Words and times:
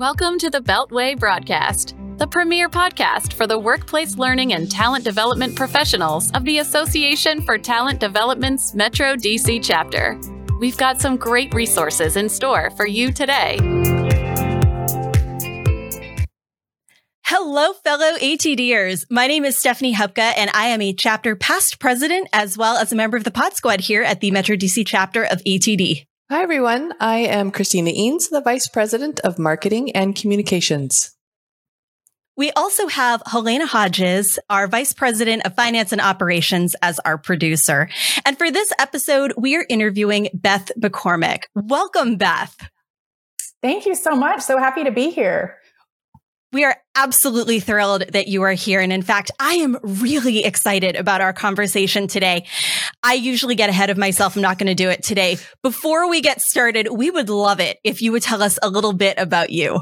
Welcome 0.00 0.38
to 0.38 0.48
the 0.48 0.62
Beltway 0.62 1.20
Broadcast, 1.20 1.94
the 2.16 2.26
premier 2.26 2.70
podcast 2.70 3.34
for 3.34 3.46
the 3.46 3.58
workplace 3.58 4.16
learning 4.16 4.54
and 4.54 4.70
talent 4.70 5.04
development 5.04 5.54
professionals 5.54 6.30
of 6.30 6.42
the 6.46 6.60
Association 6.60 7.42
for 7.42 7.58
Talent 7.58 8.00
Development's 8.00 8.74
Metro 8.74 9.14
DC 9.14 9.62
chapter. 9.62 10.18
We've 10.58 10.78
got 10.78 11.02
some 11.02 11.18
great 11.18 11.52
resources 11.52 12.16
in 12.16 12.30
store 12.30 12.70
for 12.78 12.86
you 12.86 13.12
today. 13.12 13.58
Hello, 17.26 17.74
fellow 17.74 18.16
ATDers. 18.16 19.04
My 19.10 19.26
name 19.26 19.44
is 19.44 19.58
Stephanie 19.58 19.94
Hupka, 19.94 20.32
and 20.34 20.50
I 20.54 20.68
am 20.68 20.80
a 20.80 20.94
chapter 20.94 21.36
past 21.36 21.78
president 21.78 22.26
as 22.32 22.56
well 22.56 22.78
as 22.78 22.90
a 22.90 22.96
member 22.96 23.18
of 23.18 23.24
the 23.24 23.30
pod 23.30 23.52
squad 23.52 23.80
here 23.80 24.02
at 24.02 24.20
the 24.20 24.30
Metro 24.30 24.56
DC 24.56 24.86
chapter 24.86 25.24
of 25.24 25.42
ATD. 25.46 26.06
Hi, 26.32 26.44
everyone. 26.44 26.94
I 27.00 27.16
am 27.16 27.50
Christina 27.50 27.90
Eanes, 27.90 28.30
the 28.30 28.40
Vice 28.40 28.68
President 28.68 29.18
of 29.24 29.36
Marketing 29.36 29.90
and 29.96 30.14
Communications. 30.14 31.16
We 32.36 32.52
also 32.52 32.86
have 32.86 33.20
Helena 33.26 33.66
Hodges, 33.66 34.38
our 34.48 34.68
Vice 34.68 34.92
President 34.92 35.44
of 35.44 35.56
Finance 35.56 35.90
and 35.90 36.00
Operations, 36.00 36.76
as 36.82 37.00
our 37.00 37.18
producer. 37.18 37.88
And 38.24 38.38
for 38.38 38.48
this 38.48 38.72
episode, 38.78 39.34
we 39.36 39.56
are 39.56 39.66
interviewing 39.68 40.28
Beth 40.32 40.70
McCormick. 40.78 41.46
Welcome, 41.56 42.14
Beth. 42.16 42.56
Thank 43.60 43.84
you 43.84 43.96
so 43.96 44.14
much. 44.14 44.40
So 44.42 44.56
happy 44.56 44.84
to 44.84 44.92
be 44.92 45.10
here. 45.10 45.59
We 46.52 46.64
are 46.64 46.76
absolutely 46.96 47.60
thrilled 47.60 48.02
that 48.12 48.26
you 48.26 48.42
are 48.42 48.52
here. 48.52 48.80
And 48.80 48.92
in 48.92 49.02
fact, 49.02 49.30
I 49.38 49.54
am 49.54 49.78
really 49.82 50.44
excited 50.44 50.96
about 50.96 51.20
our 51.20 51.32
conversation 51.32 52.08
today. 52.08 52.46
I 53.02 53.14
usually 53.14 53.54
get 53.54 53.70
ahead 53.70 53.90
of 53.90 53.96
myself. 53.96 54.34
I'm 54.34 54.42
not 54.42 54.58
going 54.58 54.66
to 54.66 54.74
do 54.74 54.88
it 54.88 55.02
today. 55.02 55.36
Before 55.62 56.08
we 56.08 56.20
get 56.20 56.40
started, 56.40 56.88
we 56.90 57.10
would 57.10 57.28
love 57.28 57.60
it 57.60 57.78
if 57.84 58.02
you 58.02 58.12
would 58.12 58.22
tell 58.22 58.42
us 58.42 58.58
a 58.62 58.68
little 58.68 58.92
bit 58.92 59.18
about 59.18 59.50
you. 59.50 59.80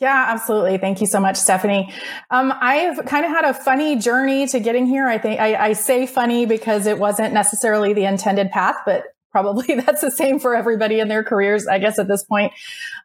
Yeah, 0.00 0.26
absolutely. 0.28 0.78
Thank 0.78 1.02
you 1.02 1.06
so 1.06 1.20
much, 1.20 1.36
Stephanie. 1.36 1.92
Um, 2.30 2.52
I've 2.58 3.04
kind 3.04 3.24
of 3.26 3.30
had 3.30 3.44
a 3.44 3.52
funny 3.52 3.96
journey 3.96 4.46
to 4.48 4.58
getting 4.58 4.86
here. 4.86 5.06
I 5.06 5.18
think 5.18 5.38
I, 5.40 5.54
I 5.54 5.72
say 5.74 6.06
funny 6.06 6.46
because 6.46 6.86
it 6.86 6.98
wasn't 6.98 7.34
necessarily 7.34 7.92
the 7.92 8.06
intended 8.06 8.50
path, 8.50 8.76
but 8.86 9.04
probably 9.30 9.74
that's 9.86 10.00
the 10.00 10.10
same 10.10 10.38
for 10.38 10.54
everybody 10.54 11.00
in 11.00 11.08
their 11.08 11.24
careers, 11.24 11.66
I 11.66 11.78
guess, 11.78 11.98
at 11.98 12.08
this 12.08 12.24
point. 12.24 12.52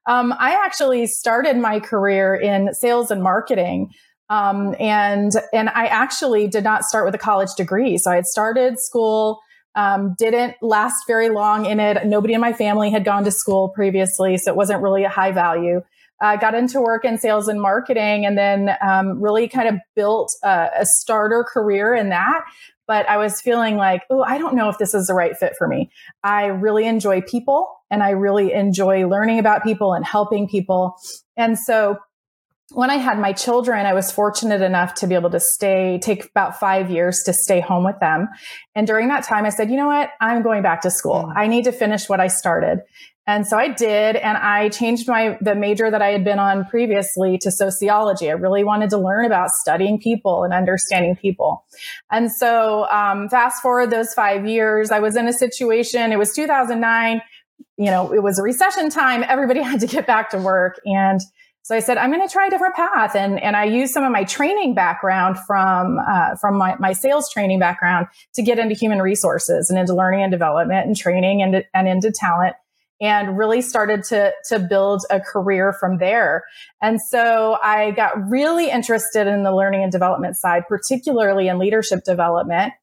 Um, 0.08 0.34
I 0.38 0.52
actually 0.66 1.08
started 1.08 1.58
my 1.58 1.80
career 1.80 2.36
in 2.36 2.74
sales 2.74 3.12
and 3.12 3.24
marketing. 3.24 3.92
Um, 4.30 4.76
and, 4.80 5.32
and 5.54 5.70
I 5.70 5.86
actually 5.86 6.48
did 6.48 6.64
not 6.64 6.84
start 6.84 7.06
with 7.06 7.14
a 7.14 7.20
college 7.20 7.54
degree. 7.56 7.98
So 7.98 8.12
I 8.12 8.16
had 8.16 8.26
started 8.26 8.80
school, 8.80 9.40
um, 9.76 10.16
didn't 10.18 10.56
last 10.62 11.04
very 11.06 11.30
long 11.30 11.66
in 11.66 11.80
it. 11.80 12.06
Nobody 12.06 12.34
in 12.34 12.42
my 12.42 12.54
family 12.54 12.90
had 12.90 13.06
gone 13.06 13.24
to 13.26 13.32
school 13.32 13.70
previously. 13.70 14.38
So 14.38 14.52
it 14.52 14.58
wasn't 14.58 14.82
really 14.82 15.04
a 15.04 15.10
high 15.10 15.32
value. 15.32 15.82
I 16.22 16.36
uh, 16.36 16.38
got 16.38 16.56
into 16.56 16.80
work 16.80 17.04
in 17.04 17.18
sales 17.18 17.50
and 17.50 17.62
marketing 17.62 18.26
and 18.26 18.38
then 18.38 18.70
um, 18.82 19.22
really 19.22 19.50
kind 19.50 19.68
of 19.68 19.76
built 19.96 20.32
a, 20.44 20.70
a 20.80 20.86
starter 20.86 21.44
career 21.44 21.94
in 21.94 22.10
that 22.10 22.46
but 22.88 23.08
I 23.10 23.18
was 23.18 23.42
feeling 23.42 23.78
like, 23.78 24.04
oh, 24.10 24.24
I 24.24 24.38
don't 24.38 24.56
know 24.56 24.70
if 24.70 24.78
this 24.78 24.94
is 24.94 25.08
the 25.08 25.14
right 25.14 25.36
fit 25.38 25.56
for 25.58 25.68
me. 25.68 25.90
I 26.24 26.46
really 26.46 26.86
enjoy 26.86 27.22
people 27.22 27.68
and 27.90 28.04
I 28.04 28.12
really 28.12 28.54
enjoy 28.54 29.08
learning 29.08 29.40
about 29.40 29.64
people 29.64 29.94
and 29.94 30.06
helping 30.06 30.48
people. 30.48 30.96
And 31.38 31.58
so 31.58 31.98
when 32.72 32.90
I 32.90 32.96
had 32.96 33.20
my 33.20 33.32
children, 33.32 33.86
I 33.86 33.94
was 33.94 34.12
fortunate 34.12 34.62
enough 34.62 34.96
to 34.96 35.08
be 35.08 35.14
able 35.14 35.30
to 35.30 35.40
stay, 35.40 36.00
take 36.02 36.26
about 36.26 36.60
five 36.60 36.90
years 36.90 37.22
to 37.26 37.34
stay 37.34 37.60
home 37.60 37.84
with 37.84 38.00
them. 38.00 38.28
And 38.74 38.88
during 38.88 39.08
that 39.10 39.24
time, 39.24 39.46
I 39.46 39.50
said, 39.50 39.70
you 39.70 39.78
know 39.78 39.88
what? 39.88 40.10
I'm 40.20 40.42
going 40.42 40.64
back 40.64 40.82
to 40.82 40.90
school. 40.90 41.26
Mm. 41.28 41.34
I 41.36 41.48
need 41.48 41.66
to 41.66 41.72
finish 41.72 42.10
what 42.10 42.20
I 42.20 42.28
started. 42.28 42.80
And 43.28 43.48
so 43.48 43.58
I 43.58 43.70
did, 43.70 44.16
and 44.16 44.38
I 44.38 44.70
changed 44.70 45.08
my, 45.08 45.36
the 45.42 45.56
major 45.56 45.90
that 45.90 46.00
I 46.00 46.10
had 46.10 46.24
been 46.24 46.38
on 46.38 46.66
previously 46.66 47.40
to 47.40 47.50
sociology. 47.50 48.30
I 48.30 48.34
really 48.34 48.64
wanted 48.64 48.92
to 48.92 49.00
learn 49.00 49.26
about 49.26 49.50
studying 49.50 50.00
people 50.00 50.44
and 50.44 50.54
understanding 50.54 51.16
people. 51.16 51.66
And 52.12 52.32
so, 52.32 52.88
um, 52.92 53.28
fast 53.30 53.64
forward 53.64 53.90
those 53.90 54.14
five 54.14 54.46
years, 54.46 54.92
I 54.92 55.00
was 55.00 55.16
in 55.16 55.28
a 55.28 55.34
situation, 55.34 56.12
it 56.12 56.20
was 56.20 56.34
2009, 56.36 57.22
you 57.78 57.86
know, 57.86 58.14
it 58.14 58.22
was 58.22 58.38
a 58.38 58.44
recession 58.44 58.90
time. 58.90 59.24
Everybody 59.28 59.62
had 59.64 59.80
to 59.80 59.88
get 59.88 60.06
back 60.06 60.30
to 60.32 60.38
work. 60.38 60.80
And 60.86 61.20
so 61.66 61.76
I 61.76 61.80
said, 61.80 61.98
I'm 61.98 62.12
going 62.12 62.22
to 62.22 62.32
try 62.32 62.46
a 62.46 62.50
different 62.52 62.76
path. 62.76 63.16
And, 63.16 63.42
and 63.42 63.56
I 63.56 63.64
used 63.64 63.92
some 63.92 64.04
of 64.04 64.12
my 64.12 64.24
training 64.24 64.76
background 64.76 65.40
from, 65.48 65.98
uh, 65.98 66.36
from 66.36 66.60
my, 66.60 66.76
my 66.78 66.94
sales 66.94 67.28
training 67.28 67.58
background 67.58 68.06
to 68.36 68.44
get 68.44 68.60
into 68.60 68.76
human 68.76 69.02
resources 69.02 69.72
and 69.72 69.80
into 69.80 69.96
learning 69.96 70.22
and 70.22 70.32
development 70.32 70.86
and 70.86 70.96
training 70.96 71.42
and, 71.42 71.66
and 71.74 71.88
into 71.88 72.12
talent 72.12 72.56
and 73.02 73.36
really 73.36 73.64
started 73.64 74.04
to 74.04 74.32
to 74.48 74.60
build 74.60 75.02
a 75.10 75.20
career 75.20 75.74
from 75.74 75.98
there. 75.98 76.44
And 76.84 77.02
so 77.02 77.58
I 77.64 77.90
got 77.92 78.30
really 78.30 78.70
interested 78.70 79.26
in 79.26 79.42
the 79.42 79.54
learning 79.54 79.82
and 79.82 79.92
development 79.92 80.38
side, 80.38 80.66
particularly 80.70 81.48
in 81.48 81.58
leadership 81.58 82.04
development. 82.04 82.74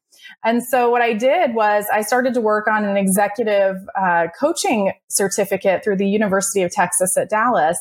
And 0.43 0.61
so 0.61 0.89
what 0.89 1.01
I 1.01 1.13
did 1.13 1.55
was 1.55 1.85
I 1.91 2.01
started 2.01 2.33
to 2.33 2.41
work 2.41 2.67
on 2.67 2.83
an 2.83 2.97
executive 2.97 3.77
uh, 3.97 4.27
coaching 4.37 4.91
certificate 5.07 5.85
through 5.85 5.95
the 5.95 6.07
University 6.07 6.63
of 6.63 6.71
Texas 6.71 7.15
at 7.17 7.29
Dallas. 7.29 7.79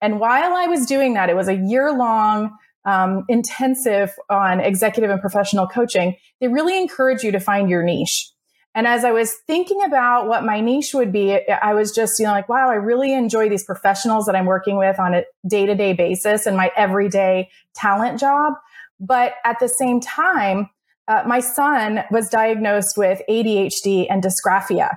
And 0.00 0.20
while 0.20 0.54
I 0.54 0.66
was 0.66 0.86
doing 0.86 1.14
that, 1.14 1.30
it 1.30 1.36
was 1.36 1.48
a 1.48 1.56
year 1.56 1.92
long 1.92 2.56
um, 2.84 3.24
intensive 3.28 4.12
on 4.30 4.60
executive 4.60 5.10
and 5.10 5.20
professional 5.20 5.66
coaching. 5.66 6.16
They 6.40 6.48
really 6.48 6.78
encourage 6.78 7.22
you 7.22 7.32
to 7.32 7.40
find 7.40 7.68
your 7.68 7.82
niche. 7.82 8.30
And 8.74 8.86
as 8.86 9.04
I 9.04 9.10
was 9.10 9.34
thinking 9.46 9.82
about 9.82 10.28
what 10.28 10.44
my 10.44 10.60
niche 10.60 10.94
would 10.94 11.10
be, 11.10 11.40
I 11.48 11.74
was 11.74 11.90
just, 11.92 12.18
you 12.20 12.26
know, 12.26 12.32
like, 12.32 12.48
wow, 12.48 12.70
I 12.70 12.74
really 12.74 13.12
enjoy 13.12 13.48
these 13.48 13.64
professionals 13.64 14.26
that 14.26 14.36
I'm 14.36 14.46
working 14.46 14.78
with 14.78 15.00
on 15.00 15.14
a 15.14 15.24
day 15.46 15.66
to 15.66 15.74
day 15.74 15.94
basis 15.94 16.46
and 16.46 16.56
my 16.56 16.70
everyday 16.76 17.48
talent 17.74 18.20
job. 18.20 18.54
But 19.00 19.34
at 19.44 19.58
the 19.58 19.68
same 19.68 20.00
time, 20.00 20.70
uh, 21.08 21.22
my 21.26 21.40
son 21.40 22.04
was 22.10 22.28
diagnosed 22.28 22.96
with 22.96 23.20
ADHD 23.28 24.06
and 24.08 24.22
dysgraphia. 24.22 24.96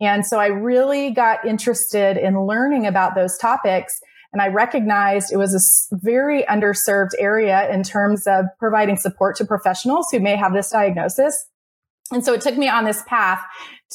And 0.00 0.24
so 0.24 0.38
I 0.38 0.46
really 0.46 1.10
got 1.10 1.44
interested 1.44 2.16
in 2.16 2.46
learning 2.46 2.86
about 2.86 3.14
those 3.14 3.36
topics. 3.38 4.00
And 4.32 4.40
I 4.40 4.48
recognized 4.48 5.32
it 5.32 5.36
was 5.36 5.88
a 5.92 5.96
very 5.96 6.44
underserved 6.44 7.10
area 7.18 7.68
in 7.72 7.82
terms 7.82 8.26
of 8.26 8.46
providing 8.58 8.96
support 8.96 9.36
to 9.36 9.44
professionals 9.44 10.06
who 10.12 10.20
may 10.20 10.36
have 10.36 10.52
this 10.52 10.70
diagnosis. 10.70 11.48
And 12.12 12.24
so 12.24 12.32
it 12.32 12.40
took 12.40 12.56
me 12.56 12.68
on 12.68 12.84
this 12.84 13.02
path 13.06 13.42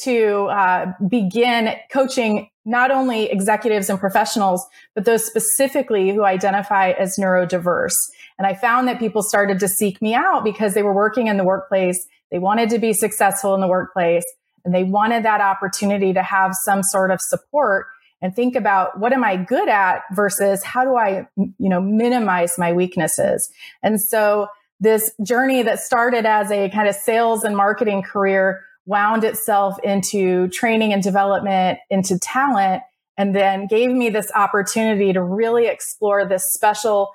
to 0.04 0.46
uh, 0.46 0.92
begin 1.08 1.74
coaching 1.92 2.50
not 2.66 2.92
only 2.92 3.30
executives 3.32 3.90
and 3.90 4.00
professionals, 4.00 4.66
but 4.94 5.06
those 5.06 5.26
specifically 5.26 6.12
who 6.12 6.24
identify 6.24 6.92
as 6.92 7.18
neurodiverse. 7.20 7.96
And 8.38 8.48
I 8.48 8.56
found 8.56 8.88
that 8.88 9.00
people 9.00 9.22
started 9.22 9.60
to 9.60 9.68
seek 9.68 10.02
me 10.02 10.14
out 10.14 10.44
because 10.44 10.74
they 10.74 10.84
were 10.84 10.94
working 10.94 11.28
in 11.28 11.38
the 11.38 11.44
workplace. 11.44 12.08
They 12.32 12.40
wanted 12.40 12.70
to 12.72 12.80
be 12.80 12.92
successful 12.92 13.54
in 13.54 13.62
the 13.62 13.68
workplace 13.68 14.26
and 14.66 14.74
they 14.74 14.84
wanted 14.84 15.24
that 15.24 15.42
opportunity 15.42 16.12
to 16.12 16.24
have 16.24 16.54
some 16.66 16.82
sort 16.84 17.12
of 17.12 17.22
support 17.22 17.86
and 18.26 18.36
think 18.36 18.56
about 18.56 19.00
what 19.00 19.14
am 19.14 19.24
I 19.24 19.38
good 19.38 19.70
at 19.70 20.02
versus 20.12 20.64
how 20.64 20.84
do 20.84 20.96
I, 20.96 21.28
you 21.38 21.70
know, 21.70 21.80
minimize 21.80 22.58
my 22.58 22.74
weaknesses. 22.74 23.52
And 23.84 24.02
so 24.02 24.48
this 24.80 25.12
journey 25.24 25.62
that 25.62 25.80
started 25.80 26.26
as 26.26 26.50
a 26.50 26.70
kind 26.72 26.90
of 26.90 26.96
sales 26.96 27.44
and 27.44 27.56
marketing 27.56 28.02
career 28.02 28.62
wound 28.88 29.24
itself 29.24 29.78
into 29.84 30.48
training 30.48 30.92
and 30.92 31.04
development, 31.04 31.78
into 31.92 32.18
talent, 32.18 32.82
and 33.16 33.36
then 33.36 33.68
gave 33.68 33.92
me 33.92 34.10
this 34.10 34.32
opportunity 34.34 35.14
to 35.14 35.22
really 35.22 35.68
explore 35.68 36.26
this 36.26 36.52
special, 36.52 37.12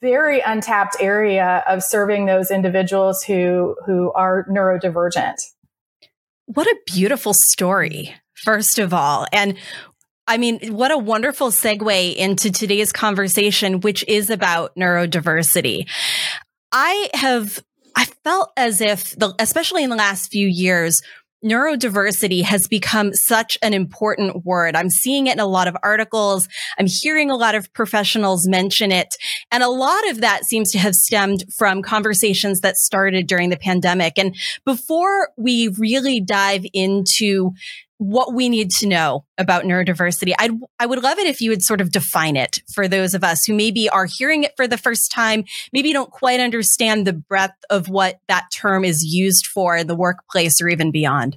very 0.00 0.38
untapped 0.42 0.96
area 1.00 1.64
of 1.66 1.82
serving 1.82 2.26
those 2.26 2.52
individuals 2.52 3.24
who, 3.24 3.74
who 3.84 4.12
are 4.12 4.46
neurodivergent. 4.48 5.42
What 6.46 6.68
a 6.68 6.78
beautiful 6.86 7.34
story, 7.34 8.14
first 8.44 8.78
of 8.78 8.94
all. 8.94 9.26
And 9.32 9.56
I 10.32 10.38
mean, 10.38 10.74
what 10.74 10.90
a 10.90 10.96
wonderful 10.96 11.48
segue 11.48 12.16
into 12.16 12.50
today's 12.50 12.90
conversation, 12.90 13.80
which 13.80 14.02
is 14.08 14.30
about 14.30 14.74
neurodiversity. 14.76 15.86
I 16.72 17.10
have, 17.12 17.62
I 17.94 18.06
felt 18.24 18.50
as 18.56 18.80
if 18.80 19.14
the, 19.14 19.34
especially 19.38 19.84
in 19.84 19.90
the 19.90 19.96
last 19.96 20.32
few 20.32 20.48
years, 20.48 21.02
neurodiversity 21.44 22.44
has 22.44 22.66
become 22.66 23.12
such 23.12 23.58
an 23.60 23.74
important 23.74 24.46
word. 24.46 24.74
I'm 24.74 24.88
seeing 24.88 25.26
it 25.26 25.34
in 25.34 25.40
a 25.40 25.44
lot 25.44 25.68
of 25.68 25.76
articles. 25.82 26.48
I'm 26.78 26.86
hearing 26.88 27.30
a 27.30 27.36
lot 27.36 27.54
of 27.54 27.70
professionals 27.74 28.48
mention 28.48 28.90
it. 28.90 29.14
And 29.50 29.62
a 29.62 29.68
lot 29.68 30.08
of 30.08 30.22
that 30.22 30.46
seems 30.46 30.70
to 30.70 30.78
have 30.78 30.94
stemmed 30.94 31.44
from 31.58 31.82
conversations 31.82 32.60
that 32.60 32.78
started 32.78 33.26
during 33.26 33.50
the 33.50 33.58
pandemic. 33.58 34.14
And 34.16 34.34
before 34.64 35.28
we 35.36 35.68
really 35.68 36.20
dive 36.20 36.64
into 36.72 37.50
what 38.02 38.34
we 38.34 38.48
need 38.48 38.70
to 38.70 38.86
know 38.86 39.24
about 39.38 39.64
neurodiversity. 39.64 40.32
I'd, 40.38 40.50
I 40.78 40.86
would 40.86 41.02
love 41.02 41.18
it 41.18 41.26
if 41.26 41.40
you 41.40 41.50
would 41.50 41.62
sort 41.62 41.80
of 41.80 41.92
define 41.92 42.36
it 42.36 42.60
for 42.74 42.88
those 42.88 43.14
of 43.14 43.22
us 43.22 43.44
who 43.44 43.54
maybe 43.54 43.88
are 43.88 44.06
hearing 44.06 44.42
it 44.42 44.52
for 44.56 44.66
the 44.66 44.76
first 44.76 45.12
time, 45.12 45.44
maybe 45.72 45.92
don't 45.92 46.10
quite 46.10 46.40
understand 46.40 47.06
the 47.06 47.12
breadth 47.12 47.58
of 47.70 47.88
what 47.88 48.18
that 48.28 48.46
term 48.54 48.84
is 48.84 49.04
used 49.04 49.46
for 49.46 49.76
in 49.76 49.86
the 49.86 49.96
workplace 49.96 50.60
or 50.60 50.68
even 50.68 50.90
beyond. 50.90 51.36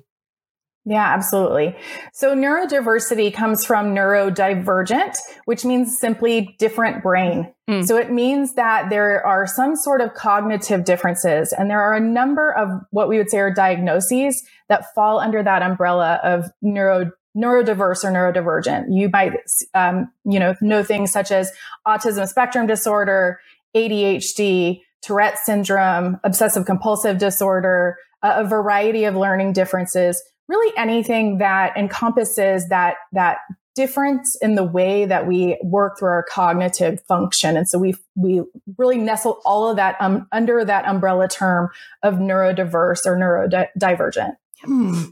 Yeah, 0.86 1.06
absolutely. 1.06 1.76
So 2.14 2.36
neurodiversity 2.36 3.34
comes 3.34 3.66
from 3.66 3.96
neurodivergent, 3.96 5.16
which 5.46 5.66
means 5.66 6.00
simply 6.00 6.56
different 6.60 7.02
brain. 7.02 7.55
Mm. 7.70 7.86
So 7.86 7.98
it 7.98 8.12
means 8.12 8.54
that 8.54 8.90
there 8.90 9.26
are 9.26 9.48
some 9.48 9.76
sort 9.76 10.02
of 10.02 10.14
cognitive 10.14 10.84
differences 10.84 11.52
and 11.52 11.70
there 11.70 11.82
are 11.82 11.94
a 11.94 12.00
number 12.00 12.52
of 12.52 12.70
what 12.92 13.10
we 13.10 13.18
would 13.18 13.30
say 13.30 13.40
are 13.40 13.52
diagnoses 13.52 14.44
that 14.70 14.94
fall 14.94 15.20
under 15.20 15.42
that 15.42 15.62
umbrella 15.62 16.20
of 16.24 16.52
neuro 16.62 17.12
neurodiverse 17.36 18.04
or 18.06 18.12
neurodivergent. 18.12 18.86
You 18.90 19.10
might, 19.10 19.34
um, 19.74 20.10
you 20.24 20.40
know, 20.40 20.56
know 20.62 20.84
things 20.84 21.12
such 21.12 21.32
as 21.32 21.52
autism 21.86 22.26
spectrum 22.30 22.66
disorder, 22.66 23.42
ADHD, 23.76 24.82
Tourette 25.02 25.38
syndrome, 25.40 26.18
obsessive 26.24 26.66
compulsive 26.66 27.18
disorder, 27.18 27.98
a 28.24 28.46
variety 28.46 29.04
of 29.04 29.16
learning 29.16 29.52
differences 29.52 30.24
really 30.48 30.76
anything 30.78 31.40
that 31.40 31.76
encompasses 31.78 32.68
that, 32.70 32.96
that 33.14 33.38
difference 33.76 34.36
in 34.42 34.56
the 34.56 34.64
way 34.64 35.06
that 35.06 35.28
we 35.28 35.60
work 35.64 36.00
through 36.00 36.10
our 36.10 36.26
cognitive 36.30 37.02
function. 37.08 37.58
And 37.58 37.68
so 37.68 37.78
we, 37.78 37.96
we 38.16 38.42
really 38.78 38.98
nestle 38.98 39.42
all 39.46 39.70
of 39.70 39.76
that 39.76 39.98
um, 40.00 40.28
under 40.32 40.64
that 40.64 40.88
umbrella 40.88 41.28
term 41.28 41.70
of 42.02 42.16
neurodiverse 42.16 43.06
or 43.06 43.18
neurodivergent. 43.18 44.36
Hmm. 44.64 45.04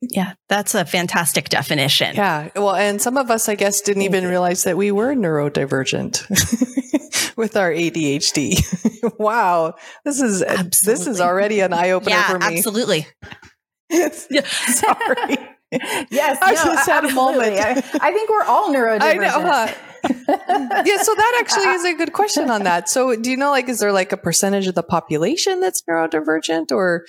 Yeah, 0.00 0.34
that's 0.48 0.74
a 0.74 0.84
fantastic 0.84 1.48
definition. 1.48 2.16
Yeah. 2.16 2.50
Well, 2.54 2.74
and 2.74 3.00
some 3.00 3.16
of 3.16 3.30
us, 3.30 3.48
I 3.48 3.54
guess, 3.54 3.80
didn't 3.80 4.02
even 4.02 4.26
realize 4.26 4.64
that 4.64 4.76
we 4.76 4.90
were 4.90 5.14
neurodivergent 5.14 6.28
with 7.36 7.56
our 7.56 7.70
ADHD. 7.70 9.18
wow. 9.18 9.74
This 10.04 10.20
is, 10.20 10.42
absolutely. 10.42 10.92
this 10.92 11.06
is 11.06 11.20
already 11.20 11.60
an 11.60 11.72
eye 11.72 11.90
opener 11.90 12.10
yeah, 12.10 12.28
for 12.28 12.38
me. 12.38 12.58
Absolutely. 12.58 13.06
Sorry. 14.10 15.36
Yes, 16.10 16.38
I 16.40 16.52
no, 16.52 16.64
just 16.64 16.88
had 16.88 17.04
a 17.04 17.12
moment. 17.12 17.58
I, 17.58 17.70
I, 18.00 18.12
think 18.12 18.30
we're 18.30 18.44
all 18.44 18.72
neurodivergent. 18.72 19.02
I 19.02 19.14
know. 19.14 19.30
Huh? 19.30 19.74
yeah, 20.84 20.98
so 20.98 21.14
that 21.14 21.36
actually 21.40 21.64
is 21.64 21.84
a 21.84 21.94
good 21.94 22.12
question 22.12 22.50
on 22.50 22.64
that. 22.64 22.88
So, 22.88 23.16
do 23.16 23.30
you 23.30 23.36
know, 23.36 23.50
like, 23.50 23.68
is 23.68 23.78
there 23.78 23.92
like 23.92 24.12
a 24.12 24.16
percentage 24.16 24.66
of 24.66 24.74
the 24.74 24.82
population 24.82 25.60
that's 25.60 25.82
neurodivergent, 25.88 26.72
or 26.72 27.06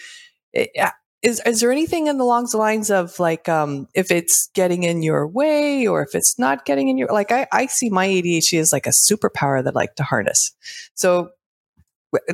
eh, 0.53 0.89
is 1.21 1.41
is 1.45 1.59
there 1.59 1.71
anything 1.71 2.07
in 2.07 2.17
the 2.17 2.23
along 2.23 2.47
the 2.51 2.57
lines 2.57 2.89
of 2.89 3.19
like, 3.19 3.49
um, 3.49 3.87
if 3.93 4.11
it's 4.11 4.49
getting 4.53 4.83
in 4.83 5.03
your 5.03 5.27
way, 5.27 5.87
or 5.87 6.03
if 6.03 6.15
it's 6.15 6.39
not 6.39 6.65
getting 6.65 6.87
in 6.87 6.97
your 6.97 7.09
like? 7.09 7.31
I 7.31 7.47
I 7.51 7.65
see 7.65 7.89
my 7.89 8.07
ADHD 8.07 8.59
as 8.59 8.71
like 8.71 8.87
a 8.87 8.91
superpower 8.91 9.63
that 9.63 9.75
I 9.75 9.79
like 9.79 9.95
to 9.95 10.03
harness. 10.03 10.53
So, 10.93 11.31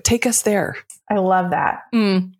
take 0.03 0.25
us 0.25 0.43
there. 0.43 0.77
I 1.09 1.15
love 1.15 1.51
that. 1.51 1.83
Mm. 1.93 2.33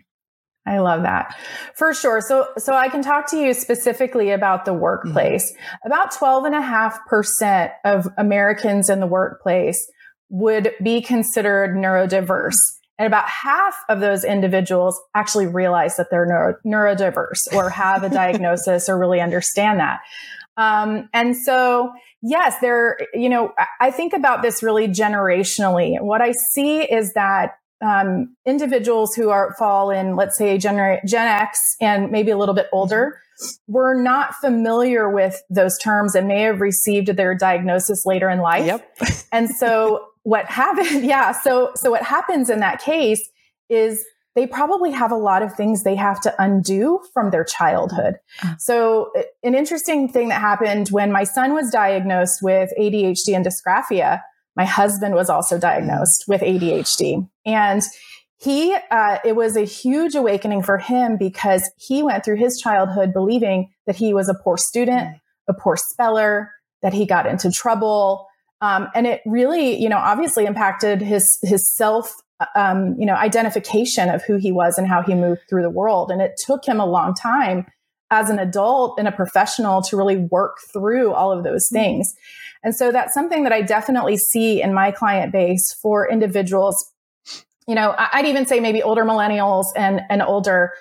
I 0.65 0.77
love 0.79 1.03
that. 1.03 1.35
For 1.75 1.93
sure. 1.93 2.21
So, 2.21 2.47
so 2.57 2.73
I 2.73 2.89
can 2.89 3.01
talk 3.01 3.29
to 3.31 3.37
you 3.37 3.53
specifically 3.53 4.29
about 4.29 4.65
the 4.65 4.73
workplace. 4.73 5.51
Mm-hmm. 5.51 5.87
About 5.87 6.11
12 6.11 6.45
and 6.45 6.55
a 6.55 6.61
half 6.61 7.03
percent 7.07 7.71
of 7.83 8.07
Americans 8.17 8.89
in 8.89 8.99
the 8.99 9.07
workplace 9.07 9.89
would 10.29 10.73
be 10.83 11.01
considered 11.01 11.75
neurodiverse. 11.75 12.59
And 12.99 13.07
about 13.07 13.27
half 13.27 13.75
of 13.89 13.99
those 13.99 14.23
individuals 14.23 14.99
actually 15.15 15.47
realize 15.47 15.97
that 15.97 16.07
they're 16.11 16.27
neuro, 16.27 16.55
neurodiverse 16.63 17.51
or 17.53 17.71
have 17.71 18.03
a 18.03 18.09
diagnosis 18.13 18.87
or 18.87 18.99
really 18.99 19.19
understand 19.19 19.79
that. 19.79 20.01
Um, 20.57 21.09
and 21.11 21.35
so, 21.35 21.91
yes, 22.21 22.55
there, 22.61 22.97
you 23.15 23.29
know, 23.29 23.53
I 23.79 23.89
think 23.89 24.13
about 24.13 24.43
this 24.43 24.61
really 24.61 24.87
generationally. 24.87 25.99
What 25.99 26.21
I 26.21 26.33
see 26.53 26.81
is 26.81 27.13
that 27.13 27.53
um, 27.81 28.35
individuals 28.45 29.15
who 29.15 29.29
are 29.29 29.55
fall 29.57 29.89
in, 29.89 30.15
let's 30.15 30.37
say, 30.37 30.57
Gen, 30.57 30.99
Gen 31.05 31.27
X 31.27 31.59
and 31.81 32.11
maybe 32.11 32.31
a 32.31 32.37
little 32.37 32.55
bit 32.55 32.67
older, 32.71 33.19
were 33.67 33.95
not 33.95 34.35
familiar 34.35 35.09
with 35.09 35.41
those 35.49 35.77
terms 35.79 36.15
and 36.15 36.27
may 36.27 36.43
have 36.43 36.61
received 36.61 37.07
their 37.07 37.35
diagnosis 37.35 38.05
later 38.05 38.29
in 38.29 38.39
life. 38.39 38.65
Yep. 38.65 38.97
and 39.31 39.49
so 39.49 40.05
what 40.23 40.45
happened? 40.45 41.03
Yeah. 41.11 41.31
So 41.31 41.71
so 41.75 41.89
what 41.89 42.03
happens 42.03 42.49
in 42.49 42.59
that 42.59 42.81
case 42.81 43.27
is 43.69 44.05
they 44.35 44.47
probably 44.47 44.91
have 44.91 45.11
a 45.11 45.15
lot 45.15 45.41
of 45.41 45.53
things 45.55 45.83
they 45.83 45.95
have 45.95 46.21
to 46.21 46.33
undo 46.41 47.01
from 47.13 47.31
their 47.31 47.43
childhood. 47.43 48.15
Uh. 48.43 48.55
So 48.59 49.11
an 49.43 49.55
interesting 49.55 50.07
thing 50.07 50.29
that 50.29 50.39
happened 50.39 50.89
when 50.89 51.11
my 51.11 51.23
son 51.23 51.53
was 51.53 51.69
diagnosed 51.69 52.39
with 52.41 52.69
ADHD 52.79 53.35
and 53.35 53.45
dysgraphia 53.45 54.21
my 54.55 54.65
husband 54.65 55.15
was 55.15 55.29
also 55.29 55.57
diagnosed 55.57 56.25
with 56.27 56.41
ADHD. 56.41 57.27
And 57.45 57.81
he, 58.39 58.75
uh, 58.89 59.19
it 59.23 59.35
was 59.35 59.55
a 59.55 59.63
huge 59.63 60.15
awakening 60.15 60.63
for 60.63 60.77
him 60.77 61.17
because 61.17 61.69
he 61.77 62.01
went 62.01 62.25
through 62.25 62.37
his 62.37 62.59
childhood 62.59 63.13
believing 63.13 63.71
that 63.85 63.95
he 63.95 64.13
was 64.13 64.29
a 64.29 64.33
poor 64.33 64.57
student, 64.57 65.17
a 65.47 65.53
poor 65.53 65.77
speller, 65.77 66.51
that 66.81 66.93
he 66.93 67.05
got 67.05 67.27
into 67.27 67.51
trouble. 67.51 68.27
Um, 68.61 68.89
and 68.95 69.05
it 69.05 69.21
really, 69.25 69.79
you 69.79 69.89
know, 69.89 69.97
obviously 69.97 70.45
impacted 70.45 71.01
his, 71.01 71.37
his 71.43 71.75
self, 71.75 72.15
um, 72.55 72.95
you 72.97 73.05
know, 73.05 73.15
identification 73.15 74.09
of 74.09 74.23
who 74.23 74.37
he 74.37 74.51
was 74.51 74.77
and 74.77 74.87
how 74.87 75.03
he 75.03 75.13
moved 75.13 75.41
through 75.47 75.61
the 75.61 75.69
world. 75.69 76.09
And 76.09 76.21
it 76.21 76.39
took 76.43 76.65
him 76.65 76.79
a 76.79 76.85
long 76.85 77.13
time 77.13 77.67
as 78.11 78.29
an 78.29 78.37
adult 78.37 78.99
and 78.99 79.07
a 79.07 79.11
professional 79.11 79.81
to 79.81 79.97
really 79.97 80.17
work 80.17 80.57
through 80.71 81.13
all 81.13 81.31
of 81.31 81.43
those 81.43 81.65
mm-hmm. 81.67 81.83
things. 81.83 82.13
And 82.63 82.75
so 82.75 82.91
that's 82.91 83.13
something 83.13 83.43
that 83.43 83.53
I 83.53 83.61
definitely 83.61 84.17
see 84.17 84.61
in 84.61 84.73
my 84.73 84.91
client 84.91 85.31
base 85.31 85.73
for 85.81 86.07
individuals. 86.07 86.75
You 87.67 87.73
know, 87.73 87.95
I'd 87.97 88.25
even 88.25 88.45
say 88.45 88.59
maybe 88.59 88.83
older 88.83 89.03
millennials 89.03 89.65
and, 89.75 90.01
and 90.09 90.21
older 90.21 90.71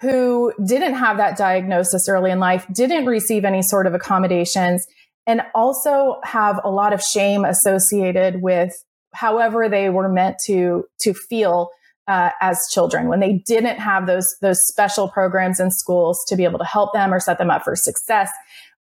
who 0.00 0.52
didn't 0.64 0.94
have 0.94 1.16
that 1.16 1.36
diagnosis 1.36 2.08
early 2.08 2.30
in 2.30 2.38
life, 2.38 2.66
didn't 2.72 3.06
receive 3.06 3.44
any 3.44 3.62
sort 3.62 3.86
of 3.86 3.94
accommodations, 3.94 4.86
and 5.26 5.40
also 5.54 6.20
have 6.22 6.60
a 6.62 6.70
lot 6.70 6.92
of 6.92 7.00
shame 7.00 7.44
associated 7.44 8.42
with 8.42 8.72
however 9.14 9.68
they 9.68 9.88
were 9.88 10.08
meant 10.08 10.36
to 10.44 10.84
to 11.00 11.14
feel 11.14 11.70
uh, 12.06 12.30
as 12.40 12.68
children 12.70 13.08
when 13.08 13.20
they 13.20 13.42
didn't 13.46 13.78
have 13.78 14.06
those 14.06 14.36
those 14.42 14.66
special 14.66 15.08
programs 15.08 15.58
in 15.58 15.70
schools 15.70 16.22
to 16.28 16.36
be 16.36 16.44
able 16.44 16.58
to 16.58 16.64
help 16.64 16.92
them 16.92 17.12
or 17.12 17.20
set 17.20 17.38
them 17.38 17.50
up 17.50 17.64
for 17.64 17.74
success 17.74 18.30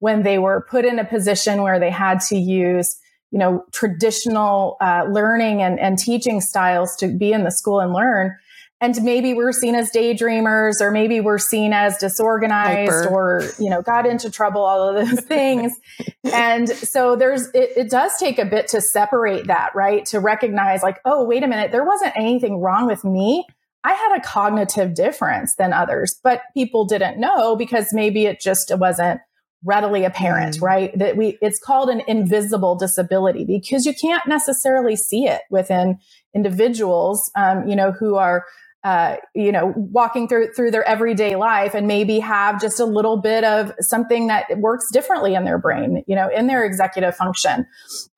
when 0.01 0.25
they 0.25 0.39
were 0.39 0.67
put 0.69 0.85
in 0.85 0.99
a 0.99 1.05
position 1.05 1.63
where 1.63 1.79
they 1.79 1.91
had 1.91 2.21
to 2.21 2.37
use 2.37 2.99
you 3.31 3.39
know 3.39 3.65
traditional 3.73 4.77
uh, 4.81 5.05
learning 5.11 5.63
and, 5.63 5.79
and 5.79 5.99
teaching 5.99 6.41
styles 6.41 6.97
to 6.97 7.09
be 7.09 7.33
in 7.33 7.45
the 7.45 7.51
school 7.51 7.81
and 7.81 7.93
learn 7.93 8.37
and 8.83 9.01
maybe 9.03 9.33
we're 9.33 9.53
seen 9.53 9.77
as 9.77 9.91
daydreamers 9.93 10.81
or 10.81 10.91
maybe 10.91 11.21
we're 11.21 11.39
seen 11.39 11.73
as 11.73 11.97
disorganized 11.99 12.91
Hyper. 12.91 13.09
or 13.09 13.43
you 13.59 13.71
know 13.71 13.81
got 13.81 14.05
into 14.05 14.31
trouble 14.31 14.63
all 14.63 14.89
of 14.89 15.09
those 15.09 15.25
things 15.25 15.73
and 16.25 16.69
so 16.69 17.17
there's 17.17 17.47
it, 17.55 17.71
it, 17.77 17.91
does 17.91 18.13
take 18.19 18.39
a 18.39 18.45
bit 18.45 18.69
to 18.69 18.81
separate 18.81 19.47
that 19.47 19.71
right 19.75 20.05
to 20.07 20.19
recognize 20.19 20.83
like 20.83 20.99
oh 21.05 21.25
wait 21.25 21.43
a 21.43 21.47
minute 21.47 21.71
there 21.71 21.85
wasn't 21.85 22.13
anything 22.17 22.59
wrong 22.59 22.87
with 22.87 23.05
me 23.05 23.47
i 23.85 23.93
had 23.93 24.17
a 24.17 24.21
cognitive 24.21 24.95
difference 24.95 25.55
than 25.57 25.73
others 25.73 26.19
but 26.23 26.43
people 26.53 26.85
didn't 26.85 27.19
know 27.19 27.57
because 27.57 27.87
maybe 27.93 28.27
it 28.27 28.41
just 28.41 28.73
wasn't 28.77 29.21
readily 29.65 30.05
apparent, 30.05 30.57
mm. 30.57 30.63
right? 30.63 30.99
That 30.99 31.17
we, 31.17 31.39
it's 31.41 31.61
called 31.61 31.89
an 31.89 32.03
invisible 32.09 32.75
disability 32.75 33.45
because 33.45 33.87
you 33.87 33.95
can't 33.95 34.27
necessarily 34.27 34.97
see 34.97 35.27
it 35.27 35.43
within 35.51 35.99
individuals, 36.35 37.31
um, 37.37 37.69
you 37.69 37.77
know, 37.77 37.93
who 37.93 38.17
are 38.17 38.45
uh, 38.85 39.17
you 39.35 39.53
know, 39.53 39.73
walking 39.77 40.27
through 40.27 40.53
through 40.55 40.71
their 40.71 40.85
everyday 40.85 41.37
life 41.37 41.73
and 41.75 41.87
maybe 41.87 42.19
have 42.19 42.61
just 42.61 42.81
a 42.81 42.85
little 42.85 43.17
bit 43.17 43.45
of 43.45 43.73
something 43.79 44.27
that 44.27 44.47
works 44.59 44.91
differently 44.93 45.35
in 45.35 45.45
their 45.45 45.59
brain, 45.59 46.03
you 46.09 46.17
know, 46.17 46.29
in 46.29 46.49
their 46.49 46.65
executive 46.65 47.15
function. 47.15 47.65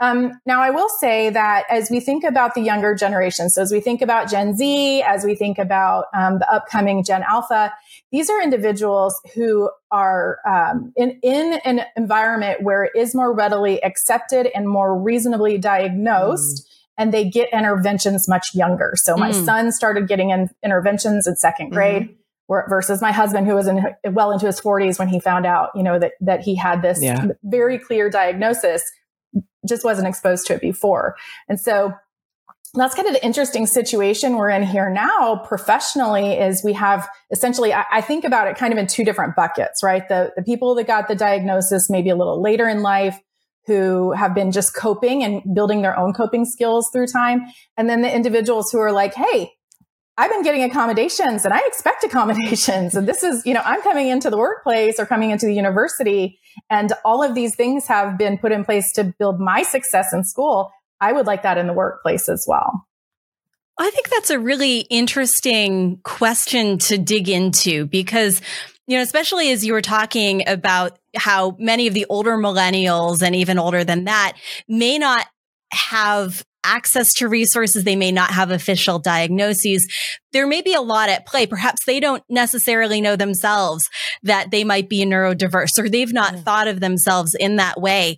Um, 0.00 0.32
now, 0.46 0.62
I 0.62 0.70
will 0.70 0.88
say 0.88 1.28
that 1.30 1.64
as 1.70 1.90
we 1.90 2.00
think 2.00 2.24
about 2.24 2.54
the 2.54 2.62
younger 2.62 2.94
generation, 2.94 3.50
so 3.50 3.60
as 3.60 3.72
we 3.72 3.80
think 3.80 4.00
about 4.00 4.30
Gen 4.30 4.56
Z, 4.56 5.02
as 5.02 5.24
we 5.24 5.34
think 5.34 5.58
about 5.58 6.06
um, 6.14 6.38
the 6.38 6.50
upcoming 6.50 7.04
Gen 7.04 7.22
Alpha, 7.28 7.70
these 8.10 8.30
are 8.30 8.40
individuals 8.42 9.14
who 9.34 9.70
are 9.90 10.38
um, 10.48 10.92
in 10.96 11.18
in 11.22 11.60
an 11.66 11.82
environment 11.94 12.62
where 12.62 12.84
it 12.84 12.92
is 12.96 13.14
more 13.14 13.34
readily 13.34 13.84
accepted 13.84 14.48
and 14.54 14.66
more 14.68 14.98
reasonably 14.98 15.58
diagnosed. 15.58 16.64
Mm 16.64 16.70
and 16.96 17.12
they 17.12 17.28
get 17.28 17.48
interventions 17.52 18.28
much 18.28 18.54
younger. 18.54 18.92
So 18.96 19.16
my 19.16 19.30
mm. 19.30 19.44
son 19.44 19.72
started 19.72 20.08
getting 20.08 20.30
in 20.30 20.48
interventions 20.64 21.26
in 21.26 21.36
second 21.36 21.66
mm-hmm. 21.66 21.74
grade. 21.74 22.02
Mm-hmm. 22.02 22.14
Versus 22.46 23.00
my 23.00 23.10
husband, 23.10 23.46
who 23.46 23.54
was 23.54 23.66
in 23.66 23.82
well 24.12 24.30
into 24.30 24.44
his 24.44 24.60
40s 24.60 24.98
when 24.98 25.08
he 25.08 25.18
found 25.18 25.46
out, 25.46 25.70
you 25.74 25.82
know, 25.82 25.98
that 25.98 26.12
that 26.20 26.42
he 26.42 26.54
had 26.54 26.82
this 26.82 27.02
yeah. 27.02 27.28
very 27.42 27.78
clear 27.78 28.10
diagnosis, 28.10 28.82
just 29.66 29.82
wasn't 29.82 30.06
exposed 30.06 30.46
to 30.48 30.54
it 30.54 30.60
before, 30.60 31.16
and 31.48 31.58
so 31.58 31.94
that's 32.74 32.94
kind 32.94 33.06
of 33.06 33.14
the 33.14 33.24
interesting 33.24 33.66
situation 33.66 34.36
we're 34.36 34.50
in 34.50 34.62
here 34.62 34.90
now 34.90 35.36
professionally 35.46 36.32
is 36.32 36.62
we 36.64 36.72
have 36.72 37.08
essentially 37.30 37.72
I, 37.72 37.84
I, 37.90 38.00
think 38.00 38.24
about 38.24 38.48
it 38.48 38.56
kind 38.56 38.72
of 38.72 38.78
in 38.78 38.86
two 38.86 39.04
different 39.04 39.36
buckets 39.36 39.82
right 39.82 40.06
the, 40.08 40.32
the 40.36 40.42
people 40.42 40.74
that 40.74 40.86
got 40.86 41.08
the 41.08 41.14
diagnosis 41.14 41.88
maybe 41.88 42.10
a 42.10 42.16
little 42.16 42.42
later 42.42 42.68
in 42.68 42.82
life 42.82 43.18
who 43.66 44.12
have 44.12 44.34
been 44.34 44.52
just 44.52 44.74
coping 44.74 45.22
and 45.24 45.42
building 45.54 45.82
their 45.82 45.98
own 45.98 46.12
coping 46.12 46.44
skills 46.44 46.90
through 46.92 47.06
time. 47.06 47.42
And 47.76 47.88
then 47.88 48.02
the 48.02 48.14
individuals 48.14 48.70
who 48.70 48.78
are 48.78 48.92
like, 48.92 49.14
Hey, 49.14 49.52
I've 50.16 50.30
been 50.30 50.42
getting 50.42 50.62
accommodations 50.62 51.44
and 51.44 51.52
I 51.52 51.60
expect 51.66 52.04
accommodations. 52.04 52.94
And 52.94 53.08
this 53.08 53.22
is, 53.24 53.44
you 53.44 53.54
know, 53.54 53.62
I'm 53.64 53.82
coming 53.82 54.08
into 54.08 54.30
the 54.30 54.36
workplace 54.36 55.00
or 55.00 55.06
coming 55.06 55.30
into 55.30 55.46
the 55.46 55.54
university 55.54 56.38
and 56.70 56.92
all 57.04 57.22
of 57.22 57.34
these 57.34 57.56
things 57.56 57.86
have 57.88 58.16
been 58.16 58.38
put 58.38 58.52
in 58.52 58.64
place 58.64 58.92
to 58.92 59.12
build 59.18 59.40
my 59.40 59.62
success 59.62 60.12
in 60.12 60.24
school. 60.24 60.70
I 61.00 61.12
would 61.12 61.26
like 61.26 61.42
that 61.42 61.58
in 61.58 61.66
the 61.66 61.72
workplace 61.72 62.28
as 62.28 62.44
well. 62.48 62.86
I 63.76 63.90
think 63.90 64.08
that's 64.08 64.30
a 64.30 64.38
really 64.38 64.80
interesting 64.80 65.98
question 66.04 66.78
to 66.78 66.96
dig 66.96 67.28
into 67.28 67.86
because, 67.86 68.40
you 68.86 68.96
know, 68.96 69.02
especially 69.02 69.50
as 69.50 69.64
you 69.66 69.72
were 69.72 69.82
talking 69.82 70.48
about 70.48 70.98
how 71.16 71.56
many 71.58 71.86
of 71.86 71.94
the 71.94 72.06
older 72.08 72.36
millennials 72.36 73.22
and 73.22 73.34
even 73.34 73.58
older 73.58 73.84
than 73.84 74.04
that 74.04 74.34
may 74.68 74.98
not 74.98 75.26
have 75.72 76.44
access 76.64 77.12
to 77.14 77.28
resources. 77.28 77.84
They 77.84 77.94
may 77.94 78.10
not 78.10 78.30
have 78.30 78.50
official 78.50 78.98
diagnoses. 78.98 79.86
There 80.32 80.46
may 80.46 80.62
be 80.62 80.74
a 80.74 80.80
lot 80.80 81.10
at 81.10 81.26
play. 81.26 81.46
Perhaps 81.46 81.84
they 81.84 82.00
don't 82.00 82.22
necessarily 82.28 83.00
know 83.00 83.16
themselves 83.16 83.84
that 84.22 84.50
they 84.50 84.64
might 84.64 84.88
be 84.88 85.04
neurodiverse 85.04 85.78
or 85.78 85.88
they've 85.88 86.12
not 86.12 86.34
mm. 86.34 86.42
thought 86.42 86.66
of 86.66 86.80
themselves 86.80 87.36
in 87.38 87.56
that 87.56 87.80
way. 87.80 88.16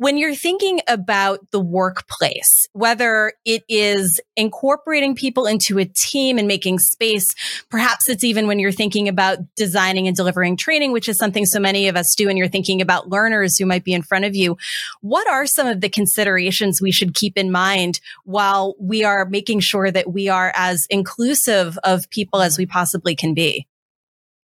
When 0.00 0.16
you're 0.16 0.34
thinking 0.34 0.80
about 0.88 1.50
the 1.50 1.60
workplace, 1.60 2.66
whether 2.72 3.34
it 3.44 3.64
is 3.68 4.18
incorporating 4.34 5.14
people 5.14 5.44
into 5.44 5.78
a 5.78 5.84
team 5.84 6.38
and 6.38 6.48
making 6.48 6.78
space, 6.78 7.26
perhaps 7.68 8.08
it's 8.08 8.24
even 8.24 8.46
when 8.46 8.58
you're 8.58 8.72
thinking 8.72 9.08
about 9.08 9.40
designing 9.56 10.06
and 10.06 10.16
delivering 10.16 10.56
training, 10.56 10.92
which 10.92 11.06
is 11.06 11.18
something 11.18 11.44
so 11.44 11.60
many 11.60 11.86
of 11.86 11.96
us 11.96 12.14
do, 12.16 12.30
and 12.30 12.38
you're 12.38 12.48
thinking 12.48 12.80
about 12.80 13.10
learners 13.10 13.58
who 13.58 13.66
might 13.66 13.84
be 13.84 13.92
in 13.92 14.00
front 14.00 14.24
of 14.24 14.34
you. 14.34 14.56
What 15.02 15.28
are 15.28 15.44
some 15.44 15.66
of 15.66 15.82
the 15.82 15.90
considerations 15.90 16.80
we 16.80 16.92
should 16.92 17.12
keep 17.12 17.36
in 17.36 17.52
mind 17.52 18.00
while 18.24 18.76
we 18.80 19.04
are 19.04 19.26
making 19.26 19.60
sure 19.60 19.90
that 19.90 20.10
we 20.10 20.30
are 20.30 20.50
as 20.56 20.86
inclusive 20.88 21.78
of 21.84 22.08
people 22.08 22.40
as 22.40 22.56
we 22.56 22.64
possibly 22.64 23.14
can 23.14 23.34
be? 23.34 23.66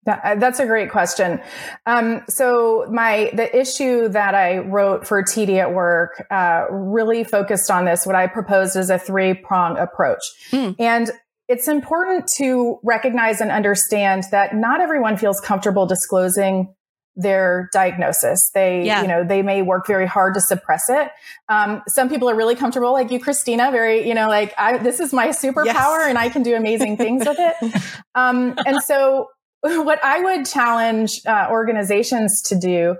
That, 0.07 0.21
uh, 0.23 0.35
that's 0.35 0.59
a 0.59 0.65
great 0.65 0.89
question. 0.89 1.41
Um, 1.85 2.23
so 2.29 2.87
my 2.89 3.29
the 3.33 3.55
issue 3.55 4.07
that 4.09 4.33
I 4.33 4.59
wrote 4.59 5.05
for 5.05 5.21
TD 5.21 5.57
at 5.57 5.73
Work 5.73 6.25
uh, 6.31 6.65
really 6.71 7.23
focused 7.23 7.69
on 7.69 7.85
this. 7.85 8.05
What 8.05 8.15
I 8.15 8.27
proposed 8.27 8.77
is 8.77 8.89
a 8.89 8.97
three 8.97 9.33
prong 9.33 9.77
approach, 9.77 10.21
mm. 10.51 10.75
and 10.79 11.11
it's 11.49 11.67
important 11.67 12.27
to 12.37 12.79
recognize 12.83 13.41
and 13.41 13.51
understand 13.51 14.23
that 14.31 14.55
not 14.55 14.81
everyone 14.81 15.17
feels 15.17 15.39
comfortable 15.41 15.85
disclosing 15.85 16.73
their 17.17 17.67
diagnosis. 17.73 18.51
They, 18.53 18.85
yeah. 18.85 19.01
you 19.01 19.07
know, 19.07 19.23
they 19.25 19.41
may 19.41 19.63
work 19.63 19.87
very 19.87 20.05
hard 20.05 20.35
to 20.35 20.41
suppress 20.41 20.83
it. 20.87 21.09
Um, 21.49 21.81
some 21.87 22.09
people 22.09 22.29
are 22.29 22.35
really 22.35 22.55
comfortable, 22.55 22.93
like 22.93 23.11
you, 23.11 23.19
Christina, 23.19 23.71
very, 23.71 24.07
you 24.07 24.13
know, 24.13 24.27
like 24.27 24.53
I, 24.57 24.77
this 24.77 24.99
is 24.99 25.11
my 25.13 25.29
superpower 25.29 25.65
yes. 25.65 26.09
and 26.09 26.17
I 26.17 26.29
can 26.29 26.43
do 26.43 26.55
amazing 26.55 26.95
things 26.97 27.25
with 27.27 27.37
it. 27.39 27.81
Um, 28.15 28.55
and 28.65 28.81
so 28.81 29.27
what 29.83 30.03
I 30.03 30.19
would 30.21 30.45
challenge 30.45 31.21
uh, 31.25 31.47
organizations 31.49 32.41
to 32.43 32.59
do 32.59 32.95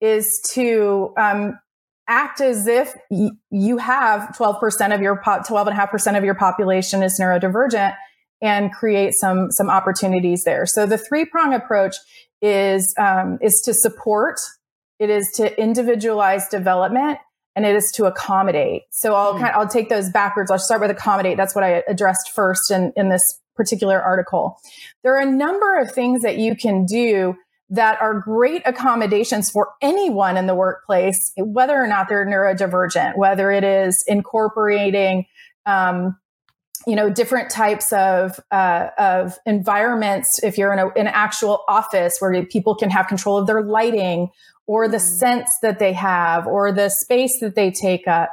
is 0.00 0.42
to 0.52 1.14
um, 1.16 1.58
act 2.08 2.40
as 2.40 2.66
if 2.66 2.94
y- 3.10 3.30
you 3.50 3.78
have 3.78 4.34
12% 4.36 4.94
of 4.94 5.00
your 5.00 5.20
po- 5.22 5.40
12.5% 5.40 6.18
of 6.18 6.24
your 6.24 6.34
population 6.34 7.02
is 7.02 7.18
neurodivergent 7.20 7.94
and 8.42 8.72
create 8.72 9.14
some 9.14 9.50
some 9.50 9.70
opportunities 9.70 10.42
there. 10.44 10.66
So 10.66 10.84
the 10.84 10.98
three 10.98 11.24
prong 11.24 11.54
approach 11.54 11.94
is 12.42 12.92
um, 12.98 13.38
is 13.40 13.60
to 13.64 13.72
support, 13.72 14.40
it 14.98 15.08
is 15.08 15.30
to 15.36 15.58
individualize 15.60 16.48
development, 16.48 17.18
and 17.54 17.64
it 17.64 17.76
is 17.76 17.90
to 17.94 18.06
accommodate. 18.06 18.82
So 18.90 19.14
I'll 19.14 19.34
mm. 19.34 19.40
kind 19.40 19.54
of, 19.54 19.60
I'll 19.60 19.68
take 19.68 19.88
those 19.88 20.10
backwards. 20.10 20.50
I'll 20.50 20.58
start 20.58 20.80
with 20.80 20.90
accommodate. 20.90 21.36
That's 21.36 21.54
what 21.54 21.62
I 21.62 21.84
addressed 21.88 22.32
first 22.34 22.70
in 22.70 22.92
in 22.96 23.08
this 23.08 23.22
particular 23.54 24.00
article. 24.00 24.58
There 25.02 25.16
are 25.16 25.20
a 25.22 25.30
number 25.30 25.78
of 25.78 25.92
things 25.92 26.22
that 26.22 26.38
you 26.38 26.56
can 26.56 26.84
do 26.84 27.36
that 27.72 28.00
are 28.02 28.20
great 28.20 28.60
accommodations 28.66 29.50
for 29.50 29.70
anyone 29.80 30.36
in 30.36 30.46
the 30.46 30.54
workplace, 30.54 31.32
whether 31.38 31.74
or 31.74 31.86
not 31.86 32.06
they're 32.08 32.26
neurodivergent, 32.26 33.16
whether 33.16 33.50
it 33.50 33.64
is 33.64 34.04
incorporating, 34.06 35.24
um, 35.64 36.18
you 36.86 36.94
know, 36.94 37.08
different 37.08 37.50
types 37.50 37.90
of 37.92 38.38
uh, 38.50 38.88
of 38.98 39.38
environments. 39.46 40.28
If 40.42 40.58
you're 40.58 40.72
in, 40.72 40.80
a, 40.80 40.88
an 40.88 41.06
actual 41.06 41.64
office 41.66 42.16
where 42.18 42.44
people 42.44 42.74
can 42.74 42.90
have 42.90 43.06
control 43.06 43.38
of 43.38 43.46
their 43.46 43.62
lighting 43.62 44.28
or 44.66 44.86
the 44.86 44.98
mm-hmm. 44.98 45.18
sense 45.18 45.48
that 45.62 45.78
they 45.78 45.94
have 45.94 46.46
or 46.46 46.72
the 46.72 46.90
space 46.90 47.40
that 47.40 47.54
they 47.54 47.70
take 47.70 48.06
up, 48.06 48.30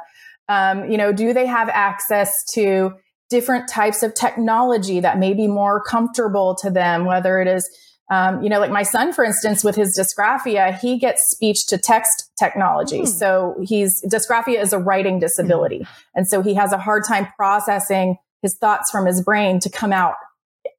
um, 0.50 0.90
you 0.90 0.98
know, 0.98 1.12
do 1.12 1.32
they 1.32 1.46
have 1.46 1.70
access 1.70 2.30
to 2.52 2.92
different 3.30 3.68
types 3.68 4.02
of 4.02 4.14
technology 4.14 5.00
that 5.00 5.18
may 5.18 5.32
be 5.32 5.46
more 5.46 5.82
comfortable 5.82 6.56
to 6.56 6.68
them, 6.68 7.04
whether 7.04 7.40
it 7.40 7.48
is, 7.48 7.68
um, 8.10 8.42
you 8.42 8.50
know, 8.50 8.58
like 8.58 8.72
my 8.72 8.82
son, 8.82 9.12
for 9.12 9.24
instance, 9.24 9.62
with 9.62 9.76
his 9.76 9.96
dysgraphia, 9.96 10.76
he 10.78 10.98
gets 10.98 11.22
speech 11.30 11.66
to 11.68 11.78
text 11.78 12.30
technology. 12.38 13.02
Mm. 13.02 13.08
So 13.08 13.56
he's 13.62 14.02
dysgraphia 14.04 14.60
is 14.60 14.72
a 14.72 14.78
writing 14.78 15.20
disability. 15.20 15.80
Mm. 15.80 15.88
And 16.16 16.28
so 16.28 16.42
he 16.42 16.54
has 16.54 16.72
a 16.72 16.78
hard 16.78 17.04
time 17.06 17.28
processing 17.36 18.16
his 18.42 18.56
thoughts 18.58 18.90
from 18.90 19.06
his 19.06 19.22
brain 19.22 19.60
to 19.60 19.70
come 19.70 19.92
out 19.92 20.14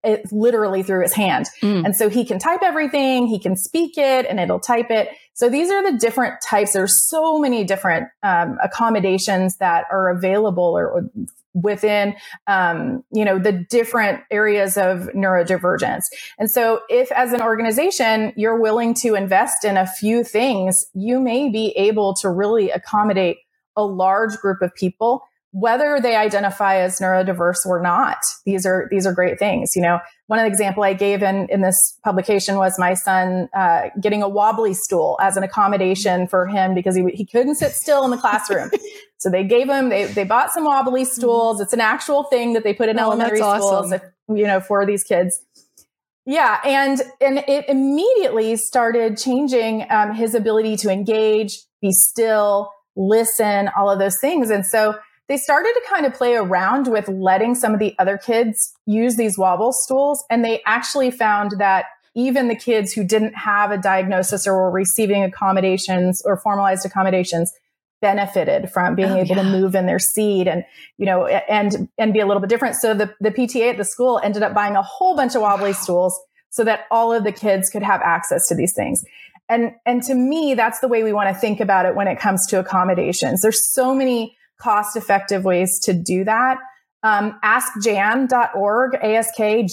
it, 0.04 0.32
literally 0.32 0.84
through 0.84 1.04
his 1.04 1.14
hand. 1.14 1.46
Mm. 1.62 1.86
And 1.86 1.96
so 1.96 2.10
he 2.10 2.26
can 2.26 2.40
type 2.40 2.62
everything, 2.64 3.28
he 3.28 3.40
can 3.40 3.56
speak 3.56 3.98
it, 3.98 4.26
and 4.28 4.40
it'll 4.40 4.60
type 4.60 4.90
it. 4.90 5.10
So 5.34 5.50
these 5.50 5.70
are 5.72 5.90
the 5.90 5.98
different 5.98 6.36
types. 6.44 6.74
There's 6.74 7.08
so 7.08 7.40
many 7.40 7.64
different 7.64 8.08
um, 8.24 8.58
accommodations 8.64 9.58
that 9.58 9.86
are 9.92 10.10
available 10.10 10.78
or, 10.78 10.90
or 10.90 11.10
within 11.54 12.16
um, 12.48 13.04
you 13.12 13.26
know 13.26 13.38
the 13.38 13.52
different 13.70 14.22
areas 14.32 14.78
of 14.78 15.10
neurodivergence. 15.16 16.04
And 16.40 16.50
so 16.50 16.82
if 16.90 17.12
as 17.12 17.34
an 17.34 17.42
organization 17.42 18.34
you're 18.36 18.60
willing 18.60 18.94
to 18.96 19.16
invest 19.16 19.66
in 19.66 19.78
a 19.78 19.88
few 19.88 20.24
things 20.24 20.86
you 20.94 21.20
may 21.20 21.50
be 21.50 21.70
able 21.78 22.14
to 22.16 22.30
really 22.30 22.70
accommodate 22.70 23.38
a 23.76 23.84
large 23.84 24.38
group 24.38 24.62
of 24.62 24.74
people 24.76 25.24
whether 25.52 26.00
they 26.02 26.16
identify 26.16 26.78
as 26.78 27.00
neurodiverse 27.00 27.66
or 27.66 27.82
not 27.82 28.18
these 28.46 28.66
are 28.66 28.88
these 28.90 29.06
are 29.06 29.14
great 29.14 29.38
things. 29.38 29.72
You 29.76 29.82
know 29.82 30.00
one 30.28 30.40
of 30.40 30.44
the 30.44 30.48
example 30.48 30.84
i 30.84 30.94
gave 30.94 31.22
in 31.22 31.48
in 31.50 31.62
this 31.62 31.98
publication 32.04 32.56
was 32.56 32.80
my 32.80 32.94
son 32.94 33.50
uh, 33.54 33.90
getting 34.00 34.24
a 34.24 34.30
wobbly 34.30 34.74
stool 34.74 35.18
as 35.22 35.36
an 35.36 35.44
accommodation 35.44 36.28
for 36.28 36.48
him 36.48 36.74
because 36.74 36.96
he, 36.96 37.04
he 37.14 37.26
couldn't 37.26 37.56
sit 37.56 37.74
still 37.74 38.06
in 38.06 38.12
the 38.12 38.18
classroom. 38.18 38.72
So 39.18 39.30
they 39.30 39.44
gave 39.44 39.70
him 39.70 39.90
they, 39.90 40.06
they 40.06 40.24
bought 40.24 40.52
some 40.52 40.64
wobbly 40.64 41.06
stools. 41.06 41.62
It's 41.62 41.74
an 41.74 41.80
actual 41.80 42.24
thing 42.24 42.54
that 42.54 42.64
they 42.64 42.74
put 42.74 42.90
in 42.90 42.98
oh, 42.98 43.04
elementary 43.04 43.38
schools 43.38 43.92
if, 43.92 44.02
you 44.28 44.48
know 44.48 44.60
for 44.60 44.84
these 44.84 45.04
kids. 45.04 45.40
Yeah 46.26 46.60
and 46.66 47.00
and 47.20 47.44
it 47.48 47.66
immediately 47.70 48.56
started 48.56 49.20
changing 49.20 49.86
um, 49.92 50.16
his 50.16 50.34
ability 50.34 50.76
to 50.78 50.90
engage 50.90 51.60
be 51.84 51.92
still 51.92 52.72
listen 52.96 53.70
all 53.78 53.92
of 53.92 54.00
those 54.00 54.16
things. 54.20 54.50
And 54.50 54.66
so 54.66 54.96
they 55.32 55.38
started 55.38 55.72
to 55.74 55.82
kind 55.90 56.06
of 56.06 56.14
play 56.14 56.36
around 56.36 56.90
with 56.90 57.08
letting 57.08 57.56
some 57.56 57.74
of 57.74 57.80
the 57.80 57.96
other 57.98 58.18
kids 58.18 58.74
use 58.86 59.16
these 59.16 59.38
wobble 59.38 59.72
stools. 59.72 60.26
And 60.30 60.44
they 60.44 60.62
actually 60.66 61.10
found 61.10 61.54
that 61.58 61.86
even 62.16 62.50
the 62.50 62.56
kids 62.56 62.92
who 62.92 63.06
didn't 63.06 63.34
have 63.36 63.72
a 63.72 63.78
diagnosis 63.78 64.46
or 64.46 64.58
were 64.58 64.72
receiving 64.72 65.24
accommodations 65.24 66.22
or 66.26 66.36
formalized 66.36 66.86
accommodations 66.86 67.54
benefited 68.02 68.70
from 68.72 68.94
being 68.94 69.12
oh, 69.12 69.18
able 69.20 69.38
yeah. 69.38 69.44
to 69.44 69.44
move 69.44 69.74
in 69.74 69.86
their 69.86 70.00
seat 70.00 70.48
and 70.48 70.66
you 70.98 71.06
know 71.06 71.28
and 71.28 71.88
and 72.00 72.14
be 72.14 72.20
a 72.20 72.26
little 72.26 72.42
bit 72.42 72.50
different 72.50 72.76
so 72.76 72.96
the, 72.96 73.14
the 73.20 73.30
pta 73.30 73.70
at 73.70 73.78
the 73.78 73.86
school 73.86 74.20
ended 74.24 74.42
up 74.42 74.56
buying 74.56 74.76
a 74.76 74.82
whole 74.82 75.16
bunch 75.16 75.36
of 75.36 75.42
wobbly 75.44 75.70
wow. 75.70 75.78
stools 75.78 76.20
so 76.50 76.64
that 76.64 76.86
all 76.90 77.14
of 77.14 77.24
the 77.24 77.32
kids 77.32 77.70
could 77.70 77.84
have 77.84 78.02
access 78.02 78.48
to 78.48 78.56
these 78.56 78.74
things 78.76 79.04
and 79.50 79.76
and 79.86 80.02
to 80.02 80.16
me 80.16 80.56
that's 80.56 80.80
the 80.80 80.88
way 80.88 81.04
we 81.04 81.14
want 81.14 81.30
to 81.30 81.40
think 81.40 81.60
about 81.60 81.86
it 81.86 81.96
when 81.96 82.08
it 82.08 82.18
comes 82.18 82.48
to 82.48 82.58
accommodations 82.58 83.40
there's 83.42 83.72
so 83.72 83.94
many 83.94 84.36
cost 84.62 84.96
effective 84.96 85.44
ways 85.44 85.80
to 85.80 85.94
do 85.94 86.24
that. 86.26 86.58
Um, 87.04 87.40
askjan.org, 87.44 88.94
A-S-K-J-A-N.org. 89.02 89.64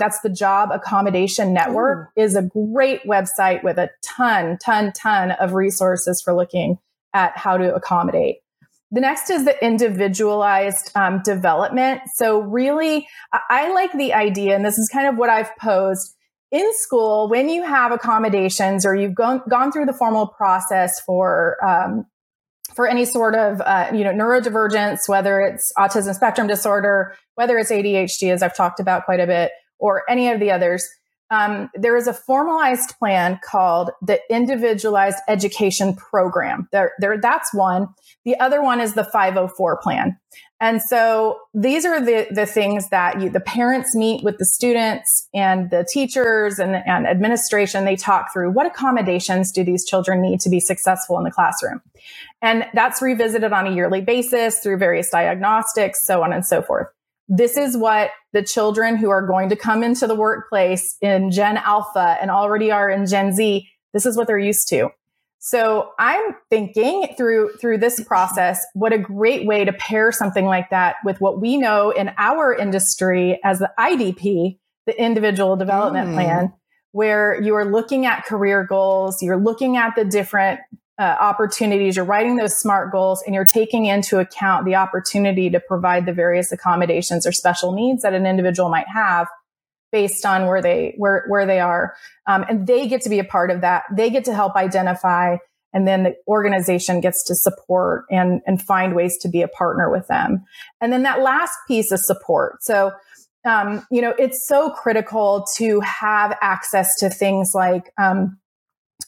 That's 0.00 0.20
the 0.20 0.30
Job 0.30 0.70
Accommodation 0.72 1.54
Network 1.54 2.08
Ooh. 2.08 2.22
is 2.22 2.34
a 2.34 2.42
great 2.42 3.04
website 3.04 3.62
with 3.62 3.78
a 3.78 3.90
ton, 4.04 4.58
ton, 4.58 4.92
ton 4.92 5.30
of 5.32 5.52
resources 5.54 6.20
for 6.20 6.34
looking 6.34 6.78
at 7.14 7.38
how 7.38 7.56
to 7.56 7.72
accommodate. 7.72 8.38
The 8.90 9.00
next 9.00 9.30
is 9.30 9.44
the 9.44 9.64
individualized 9.64 10.90
um, 10.96 11.20
development. 11.24 12.02
So 12.14 12.40
really, 12.40 13.06
I 13.32 13.72
like 13.72 13.92
the 13.92 14.14
idea, 14.14 14.56
and 14.56 14.64
this 14.64 14.78
is 14.78 14.88
kind 14.88 15.06
of 15.08 15.16
what 15.16 15.28
I've 15.30 15.56
posed 15.60 16.14
in 16.52 16.72
school 16.74 17.28
when 17.28 17.48
you 17.48 17.64
have 17.64 17.90
accommodations 17.92 18.86
or 18.86 18.94
you've 18.94 19.14
gone, 19.14 19.42
gone 19.48 19.72
through 19.72 19.86
the 19.86 19.92
formal 19.92 20.28
process 20.28 21.00
for 21.00 21.56
um, 21.64 22.06
for 22.76 22.86
any 22.86 23.04
sort 23.06 23.34
of 23.34 23.60
uh, 23.62 23.90
you 23.92 24.04
know 24.04 24.12
neurodivergence, 24.12 25.08
whether 25.08 25.40
it's 25.40 25.72
autism 25.76 26.14
spectrum 26.14 26.46
disorder, 26.46 27.16
whether 27.34 27.58
it's 27.58 27.72
ADHD, 27.72 28.32
as 28.32 28.42
I've 28.42 28.54
talked 28.54 28.78
about 28.78 29.06
quite 29.06 29.18
a 29.20 29.26
bit, 29.26 29.50
or 29.78 30.02
any 30.08 30.28
of 30.30 30.38
the 30.38 30.52
others. 30.52 30.86
um, 31.30 31.70
there 31.74 31.96
is 31.96 32.06
a 32.06 32.12
formalized 32.14 32.94
plan 32.98 33.40
called 33.44 33.90
the 34.00 34.20
Individualized 34.30 35.18
Education 35.28 35.96
Program. 35.96 36.68
There, 36.70 36.92
there, 37.00 37.18
that's 37.20 37.52
one. 37.52 37.88
The 38.26 38.38
other 38.40 38.60
one 38.60 38.80
is 38.80 38.94
the 38.94 39.04
504 39.04 39.78
plan. 39.78 40.18
And 40.60 40.82
so 40.82 41.38
these 41.54 41.84
are 41.84 42.04
the, 42.04 42.26
the 42.30 42.44
things 42.44 42.88
that 42.88 43.20
you, 43.20 43.30
the 43.30 43.40
parents 43.40 43.94
meet 43.94 44.24
with 44.24 44.38
the 44.38 44.44
students 44.44 45.28
and 45.32 45.70
the 45.70 45.86
teachers 45.90 46.58
and, 46.58 46.82
and 46.86 47.06
administration. 47.06 47.84
They 47.84 47.94
talk 47.94 48.32
through 48.32 48.50
what 48.50 48.66
accommodations 48.66 49.52
do 49.52 49.62
these 49.62 49.86
children 49.86 50.20
need 50.20 50.40
to 50.40 50.50
be 50.50 50.58
successful 50.58 51.16
in 51.18 51.24
the 51.24 51.30
classroom? 51.30 51.80
And 52.42 52.66
that's 52.74 53.00
revisited 53.00 53.52
on 53.52 53.68
a 53.68 53.70
yearly 53.70 54.00
basis 54.00 54.58
through 54.58 54.78
various 54.78 55.08
diagnostics, 55.10 56.00
so 56.02 56.24
on 56.24 56.32
and 56.32 56.44
so 56.44 56.62
forth. 56.62 56.88
This 57.28 57.56
is 57.56 57.76
what 57.76 58.10
the 58.32 58.42
children 58.42 58.96
who 58.96 59.08
are 59.08 59.24
going 59.24 59.50
to 59.50 59.56
come 59.56 59.84
into 59.84 60.08
the 60.08 60.16
workplace 60.16 60.96
in 61.00 61.30
Gen 61.30 61.58
Alpha 61.58 62.16
and 62.20 62.30
already 62.32 62.72
are 62.72 62.90
in 62.90 63.06
Gen 63.06 63.32
Z, 63.32 63.68
this 63.92 64.04
is 64.04 64.16
what 64.16 64.26
they're 64.26 64.38
used 64.38 64.68
to. 64.68 64.90
So 65.38 65.92
I'm 65.98 66.34
thinking 66.50 67.14
through 67.16 67.52
through 67.60 67.78
this 67.78 68.02
process, 68.02 68.64
what 68.74 68.92
a 68.92 68.98
great 68.98 69.46
way 69.46 69.64
to 69.64 69.72
pair 69.72 70.10
something 70.10 70.44
like 70.44 70.70
that 70.70 70.96
with 71.04 71.20
what 71.20 71.40
we 71.40 71.56
know 71.56 71.90
in 71.90 72.10
our 72.18 72.54
industry 72.54 73.38
as 73.44 73.58
the 73.58 73.70
IDP, 73.78 74.58
the 74.86 75.00
individual 75.00 75.56
development 75.56 76.10
mm. 76.10 76.14
plan, 76.14 76.52
where 76.92 77.40
you 77.40 77.54
are 77.54 77.64
looking 77.64 78.06
at 78.06 78.24
career 78.24 78.64
goals, 78.64 79.22
you're 79.22 79.40
looking 79.40 79.76
at 79.76 79.94
the 79.94 80.04
different 80.04 80.60
uh, 80.98 81.16
opportunities, 81.20 81.96
you're 81.96 82.06
writing 82.06 82.36
those 82.36 82.58
SMART 82.58 82.90
goals, 82.90 83.22
and 83.26 83.34
you're 83.34 83.44
taking 83.44 83.84
into 83.84 84.18
account 84.18 84.64
the 84.64 84.74
opportunity 84.74 85.50
to 85.50 85.60
provide 85.60 86.06
the 86.06 86.12
various 86.12 86.50
accommodations 86.52 87.26
or 87.26 87.32
special 87.32 87.72
needs 87.72 88.02
that 88.02 88.14
an 88.14 88.26
individual 88.26 88.70
might 88.70 88.88
have 88.88 89.28
based 89.96 90.26
on 90.26 90.46
where 90.46 90.60
they 90.60 90.92
where 90.98 91.24
where 91.28 91.46
they 91.46 91.58
are. 91.58 91.94
Um, 92.26 92.44
and 92.50 92.66
they 92.66 92.86
get 92.86 93.00
to 93.00 93.08
be 93.08 93.18
a 93.18 93.24
part 93.24 93.50
of 93.50 93.62
that. 93.62 93.84
They 93.90 94.10
get 94.10 94.26
to 94.26 94.34
help 94.34 94.54
identify 94.54 95.38
and 95.72 95.88
then 95.88 96.02
the 96.02 96.14
organization 96.28 97.00
gets 97.00 97.24
to 97.24 97.34
support 97.34 98.04
and 98.10 98.42
and 98.46 98.60
find 98.60 98.94
ways 98.94 99.16
to 99.22 99.28
be 99.28 99.40
a 99.40 99.48
partner 99.48 99.90
with 99.90 100.06
them. 100.08 100.44
And 100.82 100.92
then 100.92 101.02
that 101.04 101.22
last 101.22 101.56
piece 101.66 101.90
is 101.92 102.06
support. 102.06 102.62
So 102.62 102.92
um, 103.46 103.86
you 103.90 104.02
know 104.02 104.14
it's 104.18 104.46
so 104.46 104.68
critical 104.68 105.46
to 105.56 105.80
have 105.80 106.36
access 106.42 106.88
to 106.98 107.08
things 107.08 107.52
like 107.54 107.90
um, 107.96 108.38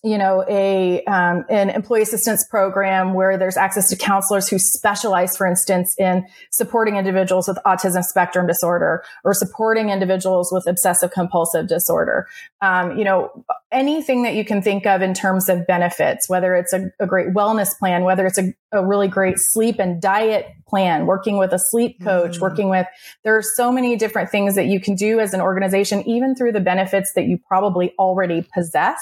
you 0.05 0.17
know, 0.17 0.45
a 0.49 1.02
um, 1.05 1.45
an 1.49 1.71
employee 1.71 2.02
assistance 2.02 2.47
program 2.49 3.14
where 3.14 3.37
there's 3.37 3.57
access 3.57 3.88
to 3.90 3.97
counselors 3.97 4.49
who 4.49 4.59
specialize, 4.59 5.37
for 5.37 5.47
instance, 5.47 5.93
in 5.99 6.25
supporting 6.52 6.97
individuals 6.97 7.49
with 7.49 7.59
autism 7.67 8.02
spectrum 8.02 8.47
disorder 8.47 9.02
or 9.25 9.35
supporting 9.35 9.90
individuals 9.90 10.50
with 10.52 10.67
obsessive 10.69 11.11
compulsive 11.11 11.67
disorder. 11.67 12.26
Um, 12.61 12.97
you 12.97 13.05
know, 13.05 13.45
anything 13.73 14.23
that 14.23 14.35
you 14.35 14.45
can 14.45 14.62
think 14.62 14.87
of 14.87 15.02
in 15.02 15.14
terms 15.14 15.49
of 15.49 15.67
benefits, 15.67 16.28
whether 16.28 16.55
it's 16.55 16.73
a, 16.73 16.90
a 17.00 17.07
great 17.07 17.35
wellness 17.35 17.76
plan, 17.78 18.05
whether 18.05 18.25
it's 18.26 18.38
a, 18.38 18.55
a, 18.73 18.85
really 18.85 19.09
great 19.09 19.37
sleep 19.38 19.78
and 19.78 20.00
diet 20.00 20.47
plan, 20.67 21.07
working 21.07 21.38
with 21.38 21.52
a 21.52 21.59
sleep 21.59 22.00
coach, 22.02 22.33
mm-hmm. 22.33 22.43
working 22.43 22.69
with, 22.69 22.87
there 23.25 23.37
are 23.37 23.43
so 23.43 23.71
many 23.71 23.97
different 23.97 24.31
things 24.31 24.55
that 24.55 24.67
you 24.67 24.81
can 24.81 24.95
do 24.95 25.21
as 25.21 25.35
an 25.35 25.40
organization, 25.40 26.07
even 26.09 26.35
through 26.35 26.52
the 26.52 26.61
benefits 26.61 27.12
that 27.14 27.25
you 27.25 27.38
probably 27.47 27.93
already 27.99 28.47
possess 28.55 28.99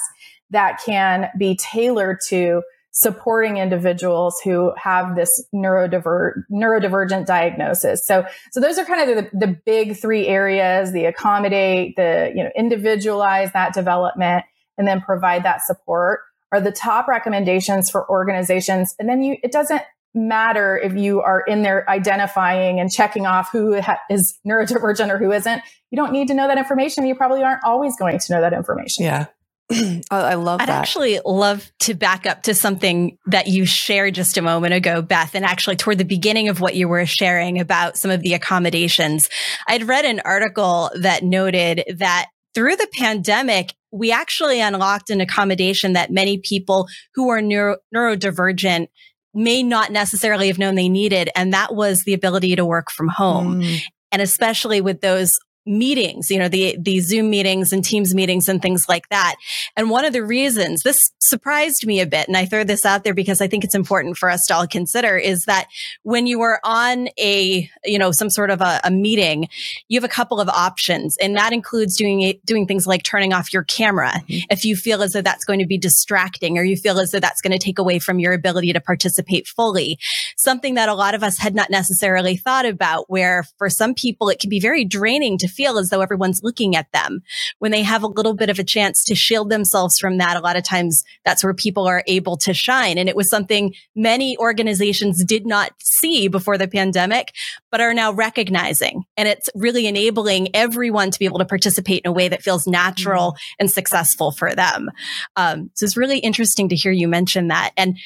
that 0.50 0.80
can 0.84 1.28
be 1.38 1.56
tailored 1.56 2.18
to 2.28 2.62
supporting 2.92 3.58
individuals 3.58 4.40
who 4.42 4.72
have 4.78 5.16
this 5.16 5.44
neurodiver- 5.54 6.44
neurodivergent 6.50 7.26
diagnosis. 7.26 8.06
So, 8.06 8.24
so 8.52 8.60
those 8.60 8.78
are 8.78 8.86
kind 8.86 9.10
of 9.10 9.16
the, 9.16 9.38
the 9.38 9.60
big 9.66 9.98
three 9.98 10.26
areas, 10.26 10.92
the 10.92 11.04
accommodate, 11.04 11.94
the, 11.96 12.32
you 12.34 12.42
know, 12.42 12.50
individualize 12.56 13.52
that 13.52 13.74
development 13.74 14.46
and 14.78 14.88
then 14.88 15.02
provide 15.02 15.44
that 15.44 15.60
support 15.60 16.20
are 16.52 16.60
the 16.60 16.72
top 16.72 17.06
recommendations 17.06 17.90
for 17.90 18.08
organizations. 18.08 18.94
And 18.98 19.08
then 19.08 19.22
you, 19.22 19.36
it 19.42 19.52
doesn't 19.52 19.82
matter 20.14 20.78
if 20.78 20.94
you 20.94 21.20
are 21.20 21.42
in 21.42 21.62
there 21.62 21.88
identifying 21.90 22.80
and 22.80 22.90
checking 22.90 23.26
off 23.26 23.50
who 23.52 23.78
ha- 23.80 24.00
is 24.08 24.38
neurodivergent 24.46 25.10
or 25.10 25.18
who 25.18 25.32
isn't. 25.32 25.60
You 25.90 25.96
don't 25.96 26.12
need 26.12 26.28
to 26.28 26.34
know 26.34 26.48
that 26.48 26.56
information. 26.56 27.06
You 27.06 27.14
probably 27.14 27.42
aren't 27.42 27.62
always 27.62 27.96
going 27.98 28.18
to 28.18 28.32
know 28.32 28.40
that 28.40 28.54
information. 28.54 29.04
Yeah. 29.04 29.26
I 30.10 30.34
love 30.34 30.60
I'd 30.60 30.68
that. 30.68 30.80
actually 30.80 31.18
love 31.24 31.70
to 31.80 31.94
back 31.94 32.24
up 32.24 32.44
to 32.44 32.54
something 32.54 33.18
that 33.26 33.48
you 33.48 33.66
shared 33.66 34.14
just 34.14 34.36
a 34.36 34.42
moment 34.42 34.74
ago, 34.74 35.02
Beth, 35.02 35.34
and 35.34 35.44
actually 35.44 35.76
toward 35.76 35.98
the 35.98 36.04
beginning 36.04 36.48
of 36.48 36.60
what 36.60 36.76
you 36.76 36.88
were 36.88 37.04
sharing 37.04 37.58
about 37.58 37.96
some 37.96 38.10
of 38.10 38.22
the 38.22 38.34
accommodations. 38.34 39.28
I'd 39.66 39.88
read 39.88 40.04
an 40.04 40.20
article 40.24 40.90
that 41.00 41.24
noted 41.24 41.82
that 41.98 42.26
through 42.54 42.76
the 42.76 42.88
pandemic, 42.92 43.74
we 43.90 44.12
actually 44.12 44.60
unlocked 44.60 45.10
an 45.10 45.20
accommodation 45.20 45.94
that 45.94 46.12
many 46.12 46.38
people 46.38 46.86
who 47.14 47.28
are 47.28 47.42
neuro- 47.42 47.78
neurodivergent 47.94 48.86
may 49.34 49.62
not 49.62 49.90
necessarily 49.90 50.46
have 50.46 50.58
known 50.58 50.76
they 50.76 50.88
needed. 50.88 51.28
And 51.36 51.52
that 51.52 51.74
was 51.74 52.02
the 52.04 52.14
ability 52.14 52.56
to 52.56 52.64
work 52.64 52.90
from 52.90 53.08
home. 53.08 53.62
Mm. 53.62 53.82
And 54.12 54.22
especially 54.22 54.80
with 54.80 55.00
those 55.00 55.32
meetings, 55.66 56.30
you 56.30 56.38
know, 56.38 56.48
the, 56.48 56.76
the 56.80 57.00
Zoom 57.00 57.30
meetings 57.30 57.72
and 57.72 57.84
Teams 57.84 58.14
meetings 58.14 58.48
and 58.48 58.62
things 58.62 58.88
like 58.88 59.08
that. 59.08 59.36
And 59.76 59.90
one 59.90 60.04
of 60.04 60.12
the 60.12 60.24
reasons 60.24 60.82
this 60.82 61.10
surprised 61.20 61.86
me 61.86 62.00
a 62.00 62.06
bit, 62.06 62.28
and 62.28 62.36
I 62.36 62.46
throw 62.46 62.64
this 62.64 62.84
out 62.84 63.04
there 63.04 63.14
because 63.14 63.40
I 63.40 63.48
think 63.48 63.64
it's 63.64 63.74
important 63.74 64.16
for 64.16 64.30
us 64.30 64.44
to 64.46 64.54
all 64.54 64.66
consider 64.66 65.16
is 65.16 65.44
that 65.44 65.68
when 66.02 66.26
you 66.26 66.40
are 66.42 66.60
on 66.64 67.08
a, 67.18 67.68
you 67.84 67.98
know, 67.98 68.12
some 68.12 68.30
sort 68.30 68.50
of 68.50 68.60
a, 68.60 68.80
a 68.84 68.90
meeting, 68.90 69.48
you 69.88 69.98
have 69.98 70.08
a 70.08 70.12
couple 70.12 70.40
of 70.40 70.48
options 70.48 71.16
and 71.18 71.36
that 71.36 71.52
includes 71.52 71.96
doing 71.96 72.40
doing 72.44 72.66
things 72.66 72.86
like 72.86 73.02
turning 73.02 73.32
off 73.32 73.52
your 73.52 73.64
camera 73.64 74.12
mm-hmm. 74.12 74.38
if 74.50 74.64
you 74.64 74.76
feel 74.76 75.02
as 75.02 75.12
though 75.12 75.22
that's 75.22 75.44
going 75.44 75.58
to 75.58 75.66
be 75.66 75.78
distracting 75.78 76.58
or 76.58 76.64
you 76.64 76.76
feel 76.76 76.98
as 76.98 77.10
though 77.10 77.20
that's 77.20 77.40
going 77.40 77.52
to 77.52 77.58
take 77.58 77.78
away 77.78 77.98
from 77.98 78.18
your 78.18 78.32
ability 78.32 78.72
to 78.72 78.80
participate 78.80 79.46
fully. 79.46 79.98
Something 80.36 80.74
that 80.74 80.88
a 80.88 80.94
lot 80.94 81.14
of 81.14 81.22
us 81.22 81.38
had 81.38 81.54
not 81.54 81.70
necessarily 81.70 82.36
thought 82.36 82.66
about 82.66 83.08
where 83.08 83.44
for 83.58 83.68
some 83.68 83.94
people 83.94 84.28
it 84.28 84.38
can 84.38 84.50
be 84.50 84.60
very 84.60 84.84
draining 84.84 85.38
to 85.38 85.48
feel 85.56 85.78
as 85.78 85.90
though 85.90 86.00
everyone's 86.00 86.42
looking 86.42 86.76
at 86.76 86.90
them. 86.92 87.20
When 87.58 87.72
they 87.72 87.82
have 87.82 88.02
a 88.02 88.08
little 88.08 88.34
bit 88.34 88.50
of 88.50 88.58
a 88.58 88.64
chance 88.64 89.04
to 89.04 89.14
shield 89.14 89.50
themselves 89.50 89.98
from 89.98 90.18
that, 90.18 90.36
a 90.36 90.40
lot 90.40 90.56
of 90.56 90.64
times 90.64 91.04
that's 91.24 91.42
where 91.42 91.54
people 91.54 91.86
are 91.86 92.04
able 92.06 92.36
to 92.38 92.54
shine. 92.54 92.98
And 92.98 93.08
it 93.08 93.16
was 93.16 93.30
something 93.30 93.74
many 93.94 94.36
organizations 94.38 95.24
did 95.24 95.46
not 95.46 95.70
see 95.80 96.28
before 96.28 96.58
the 96.58 96.68
pandemic, 96.68 97.32
but 97.70 97.80
are 97.80 97.94
now 97.94 98.12
recognizing. 98.12 99.04
And 99.16 99.28
it's 99.28 99.48
really 99.54 99.86
enabling 99.86 100.54
everyone 100.54 101.10
to 101.10 101.18
be 101.18 101.24
able 101.24 101.38
to 101.38 101.44
participate 101.44 102.02
in 102.04 102.10
a 102.10 102.12
way 102.12 102.28
that 102.28 102.42
feels 102.42 102.66
natural 102.66 103.32
mm-hmm. 103.32 103.60
and 103.60 103.70
successful 103.70 104.32
for 104.32 104.54
them. 104.54 104.90
Um, 105.36 105.70
so 105.74 105.84
it's 105.84 105.96
really 105.96 106.18
interesting 106.18 106.68
to 106.68 106.76
hear 106.76 106.92
you 106.92 107.08
mention 107.08 107.48
that. 107.48 107.72
And 107.76 107.98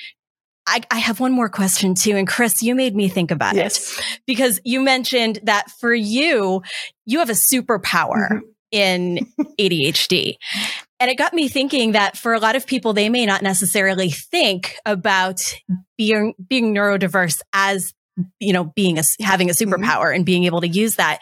I, 0.70 0.80
I, 0.90 0.98
have 0.98 1.18
one 1.18 1.32
more 1.32 1.48
question 1.48 1.94
too. 1.94 2.16
And 2.16 2.28
Chris, 2.28 2.62
you 2.62 2.76
made 2.76 2.94
me 2.94 3.08
think 3.08 3.32
about 3.32 3.56
yes. 3.56 3.98
it 3.98 4.04
because 4.26 4.60
you 4.64 4.80
mentioned 4.80 5.40
that 5.42 5.68
for 5.80 5.92
you, 5.92 6.62
you 7.06 7.18
have 7.18 7.28
a 7.28 7.32
superpower 7.32 8.30
mm-hmm. 8.30 8.46
in 8.70 9.26
ADHD. 9.60 10.36
And 11.00 11.10
it 11.10 11.16
got 11.16 11.34
me 11.34 11.48
thinking 11.48 11.92
that 11.92 12.16
for 12.16 12.34
a 12.34 12.38
lot 12.38 12.54
of 12.54 12.66
people, 12.66 12.92
they 12.92 13.08
may 13.08 13.26
not 13.26 13.42
necessarily 13.42 14.10
think 14.10 14.76
about 14.86 15.40
being, 15.98 16.34
being 16.46 16.74
neurodiverse 16.74 17.40
as, 17.52 17.92
you 18.38 18.52
know, 18.52 18.64
being 18.64 18.98
a, 18.98 19.02
having 19.20 19.50
a 19.50 19.52
mm-hmm. 19.52 19.72
superpower 19.72 20.04
mm-hmm. 20.04 20.16
and 20.16 20.26
being 20.26 20.44
able 20.44 20.60
to 20.60 20.68
use 20.68 20.96
that 20.96 21.20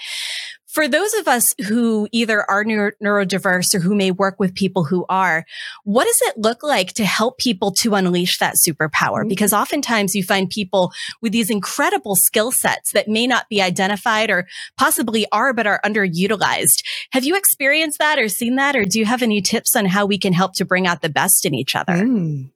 for 0.69 0.87
those 0.87 1.15
of 1.15 1.27
us 1.27 1.55
who 1.67 2.09
either 2.13 2.49
are 2.49 2.63
neuro- 2.63 2.93
neurodiverse 3.03 3.75
or 3.75 3.81
who 3.81 3.95
may 3.95 4.11
work 4.11 4.39
with 4.39 4.55
people 4.55 4.85
who 4.85 5.07
are, 5.09 5.45
what 5.85 6.05
does 6.05 6.21
it 6.23 6.39
look 6.39 6.63
like 6.63 6.93
to 6.95 7.05
help 7.05 7.39
people 7.39 7.73
to 7.73 7.95
unleash 7.95 8.39
that 8.39 8.57
superpower? 8.57 9.21
Mm-hmm. 9.21 9.29
Because 9.29 9.53
oftentimes 9.53 10.15
you 10.15 10.23
find 10.23 10.51
people 10.51 10.93
with 11.23 11.33
these 11.33 11.51
incredible 11.51 12.17
skill 12.17 12.53
sets 12.53 12.93
that 12.93 13.09
may 13.09 13.27
not 13.27 13.49
be 13.49 13.63
identified 13.63 14.31
or 14.31 14.47
possibly 14.77 15.27
are, 15.33 15.55
but 15.55 15.67
are 15.67 15.81
underutilized. 15.85 16.85
Have 17.13 17.25
you 17.25 17.35
experienced 17.35 17.99
that 17.99 18.19
or 18.19 18.29
seen 18.29 18.57
that? 18.57 18.77
Or 18.77 18.85
do 18.85 18.99
you 18.99 19.07
have 19.07 19.23
any 19.23 19.41
tips 19.41 19.75
on 19.75 19.87
how 19.87 20.05
we 20.05 20.19
can 20.19 20.35
help 20.35 20.53
to 20.55 20.67
bring 20.67 20.87
out 20.87 21.01
the 21.01 21.09
best 21.09 21.47
in 21.47 21.55
each 21.55 21.75
other? 21.75 21.95
Mm. 21.95 22.51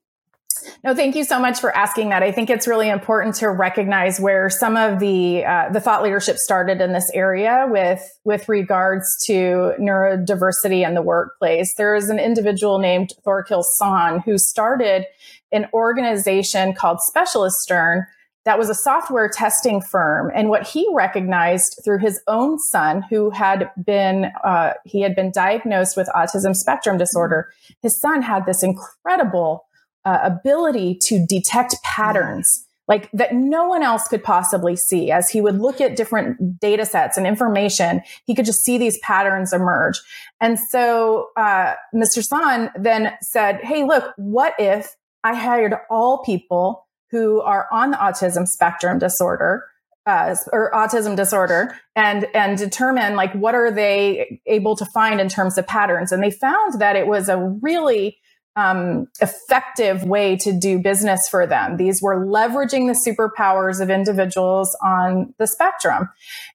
No, 0.83 0.95
thank 0.95 1.15
you 1.15 1.23
so 1.23 1.39
much 1.39 1.59
for 1.59 1.75
asking 1.75 2.09
that. 2.09 2.23
I 2.23 2.31
think 2.31 2.49
it's 2.49 2.67
really 2.67 2.89
important 2.89 3.35
to 3.35 3.49
recognize 3.49 4.19
where 4.19 4.49
some 4.49 4.77
of 4.77 4.99
the 4.99 5.45
uh, 5.45 5.69
the 5.69 5.79
thought 5.79 6.03
leadership 6.03 6.37
started 6.37 6.81
in 6.81 6.93
this 6.93 7.09
area 7.13 7.67
with 7.69 8.01
with 8.23 8.47
regards 8.49 9.05
to 9.27 9.73
neurodiversity 9.79 10.85
in 10.85 10.93
the 10.93 11.01
workplace. 11.01 11.73
There 11.77 11.95
is 11.95 12.09
an 12.09 12.19
individual 12.19 12.79
named 12.79 13.11
Thorkil 13.25 13.63
Sonne 13.77 14.19
who 14.19 14.37
started 14.37 15.05
an 15.51 15.67
organization 15.73 16.73
called 16.73 16.99
Specialisterne 17.15 18.05
that 18.45 18.59
was 18.59 18.69
a 18.69 18.75
software 18.75 19.29
testing 19.29 19.81
firm. 19.81 20.31
And 20.35 20.49
what 20.49 20.67
he 20.67 20.87
recognized 20.93 21.79
through 21.83 21.99
his 21.99 22.21
own 22.27 22.59
son, 22.59 23.03
who 23.09 23.29
had 23.29 23.71
been 23.83 24.31
uh, 24.43 24.73
he 24.85 25.01
had 25.01 25.15
been 25.15 25.31
diagnosed 25.31 25.95
with 25.95 26.09
autism 26.15 26.55
spectrum 26.55 26.97
disorder, 26.97 27.49
his 27.81 27.99
son 27.99 28.21
had 28.21 28.45
this 28.45 28.63
incredible 28.63 29.65
uh, 30.05 30.19
ability 30.23 30.97
to 31.01 31.25
detect 31.27 31.75
patterns 31.83 32.65
like 32.87 33.09
that 33.13 33.33
no 33.33 33.67
one 33.67 33.81
else 33.81 34.07
could 34.07 34.23
possibly 34.23 34.75
see. 34.75 35.11
As 35.11 35.29
he 35.29 35.41
would 35.41 35.59
look 35.59 35.79
at 35.79 35.95
different 35.95 36.59
data 36.59 36.85
sets 36.85 37.17
and 37.17 37.25
information, 37.25 38.01
he 38.25 38.35
could 38.35 38.45
just 38.45 38.63
see 38.63 38.77
these 38.77 38.97
patterns 38.99 39.53
emerge. 39.53 40.01
And 40.41 40.59
so 40.59 41.29
uh, 41.37 41.75
Mr. 41.95 42.23
Sonne 42.23 42.69
then 42.75 43.13
said, 43.21 43.61
Hey, 43.63 43.83
look, 43.83 44.13
what 44.17 44.53
if 44.59 44.95
I 45.23 45.35
hired 45.35 45.75
all 45.89 46.23
people 46.23 46.87
who 47.11 47.41
are 47.41 47.67
on 47.71 47.91
the 47.91 47.97
autism 47.97 48.45
spectrum 48.47 48.99
disorder? 48.99 49.65
Uh, 50.05 50.35
or 50.51 50.69
autism 50.73 51.15
disorder 51.15 51.73
and 51.95 52.27
and 52.33 52.57
determine 52.57 53.15
like 53.15 53.31
what 53.35 53.55
are 53.55 53.71
they 53.71 54.41
able 54.47 54.75
to 54.75 54.85
find 54.87 55.21
in 55.21 55.29
terms 55.29 55.57
of 55.57 55.65
patterns 55.65 56.11
and 56.11 56.21
they 56.21 56.29
found 56.29 56.81
that 56.81 56.97
it 56.97 57.07
was 57.07 57.29
a 57.29 57.37
really 57.61 58.17
um, 58.55 59.07
effective 59.19 60.03
way 60.03 60.35
to 60.37 60.51
do 60.51 60.79
business 60.79 61.27
for 61.29 61.47
them. 61.47 61.77
These 61.77 62.01
were 62.01 62.25
leveraging 62.25 62.87
the 62.87 62.99
superpowers 63.07 63.81
of 63.81 63.89
individuals 63.89 64.75
on 64.83 65.33
the 65.39 65.47
spectrum. 65.47 66.09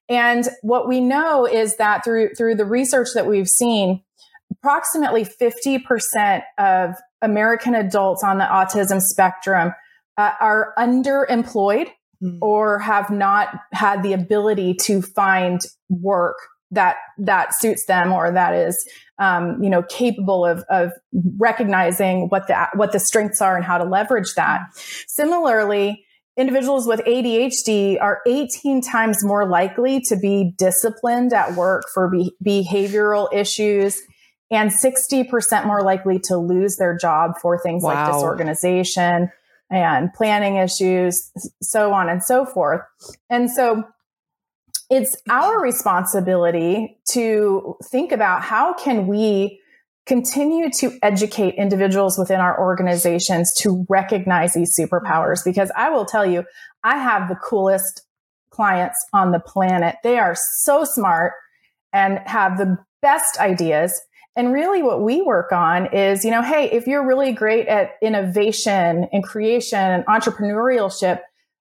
And 0.07 0.47
what 0.61 0.87
we 0.87 1.01
know 1.01 1.45
is 1.45 1.75
that 1.77 2.03
through, 2.03 2.35
through 2.35 2.55
the 2.55 2.65
research 2.65 3.09
that 3.15 3.27
we've 3.27 3.49
seen, 3.49 4.01
approximately 4.51 5.25
50% 5.25 6.41
of 6.57 6.95
American 7.21 7.75
adults 7.75 8.23
on 8.23 8.37
the 8.37 8.45
autism 8.45 9.01
spectrum 9.01 9.73
uh, 10.17 10.31
are 10.39 10.73
underemployed 10.77 11.87
mm. 12.23 12.37
or 12.41 12.79
have 12.79 13.09
not 13.09 13.49
had 13.73 14.03
the 14.03 14.13
ability 14.13 14.73
to 14.73 15.01
find 15.01 15.61
work 15.89 16.37
that 16.71 16.97
that 17.17 17.53
suits 17.55 17.85
them 17.85 18.11
or 18.11 18.31
that 18.31 18.53
is 18.53 18.87
um, 19.17 19.61
you 19.61 19.69
know 19.69 19.83
capable 19.83 20.45
of, 20.45 20.63
of 20.69 20.91
recognizing 21.37 22.29
what 22.29 22.47
the 22.47 22.67
what 22.75 22.91
the 22.91 22.99
strengths 22.99 23.41
are 23.41 23.55
and 23.55 23.65
how 23.65 23.77
to 23.77 23.83
leverage 23.83 24.33
that 24.35 24.61
similarly 25.07 26.05
individuals 26.37 26.87
with 26.87 27.01
adhd 27.01 28.01
are 28.01 28.19
18 28.27 28.81
times 28.81 29.23
more 29.23 29.47
likely 29.47 29.99
to 29.99 30.15
be 30.15 30.53
disciplined 30.57 31.33
at 31.33 31.55
work 31.55 31.83
for 31.93 32.09
be- 32.09 32.33
behavioral 32.43 33.27
issues 33.33 33.99
and 34.51 34.71
60% 34.71 35.67
more 35.67 35.83
likely 35.83 36.17
to 36.23 36.37
lose 36.37 36.77
their 36.77 36.97
job 36.97 37.33
for 37.39 37.59
things 37.61 37.83
wow. 37.83 37.93
like 37.93 38.13
disorganization 38.13 39.29
and 39.69 40.11
planning 40.13 40.55
issues 40.55 41.31
so 41.61 41.93
on 41.93 42.09
and 42.09 42.23
so 42.23 42.45
forth 42.45 42.81
and 43.29 43.51
so 43.51 43.83
it's 44.89 45.15
our 45.29 45.61
responsibility 45.61 46.97
to 47.09 47.75
think 47.91 48.11
about 48.11 48.41
how 48.41 48.73
can 48.73 49.07
we 49.07 49.59
continue 50.05 50.71
to 50.71 50.97
educate 51.03 51.53
individuals 51.55 52.17
within 52.17 52.39
our 52.39 52.59
organizations 52.59 53.53
to 53.59 53.85
recognize 53.89 54.53
these 54.53 54.75
superpowers. 54.77 55.41
Because 55.45 55.71
i 55.75 55.89
will 55.89 56.05
tell 56.05 56.25
you 56.25 56.43
i 56.83 56.97
have 56.97 57.29
the 57.29 57.35
coolest 57.35 58.01
clients 58.59 58.97
on 59.13 59.31
the 59.31 59.39
planet. 59.39 59.95
They 60.03 60.17
are 60.17 60.35
so 60.63 60.83
smart 60.83 61.33
and 61.93 62.19
have 62.25 62.57
the 62.57 62.77
best 63.01 63.39
ideas. 63.39 63.97
And 64.35 64.51
really 64.51 64.83
what 64.83 65.01
we 65.01 65.21
work 65.21 65.51
on 65.51 65.93
is 65.93 66.25
you 66.25 66.31
know 66.31 66.41
hey 66.41 66.69
if 66.71 66.87
you're 66.87 67.05
really 67.05 67.31
great 67.31 67.67
at 67.67 67.91
innovation 68.01 69.07
and 69.13 69.23
creation 69.23 69.79
and 69.79 70.05
entrepreneurship 70.07 71.19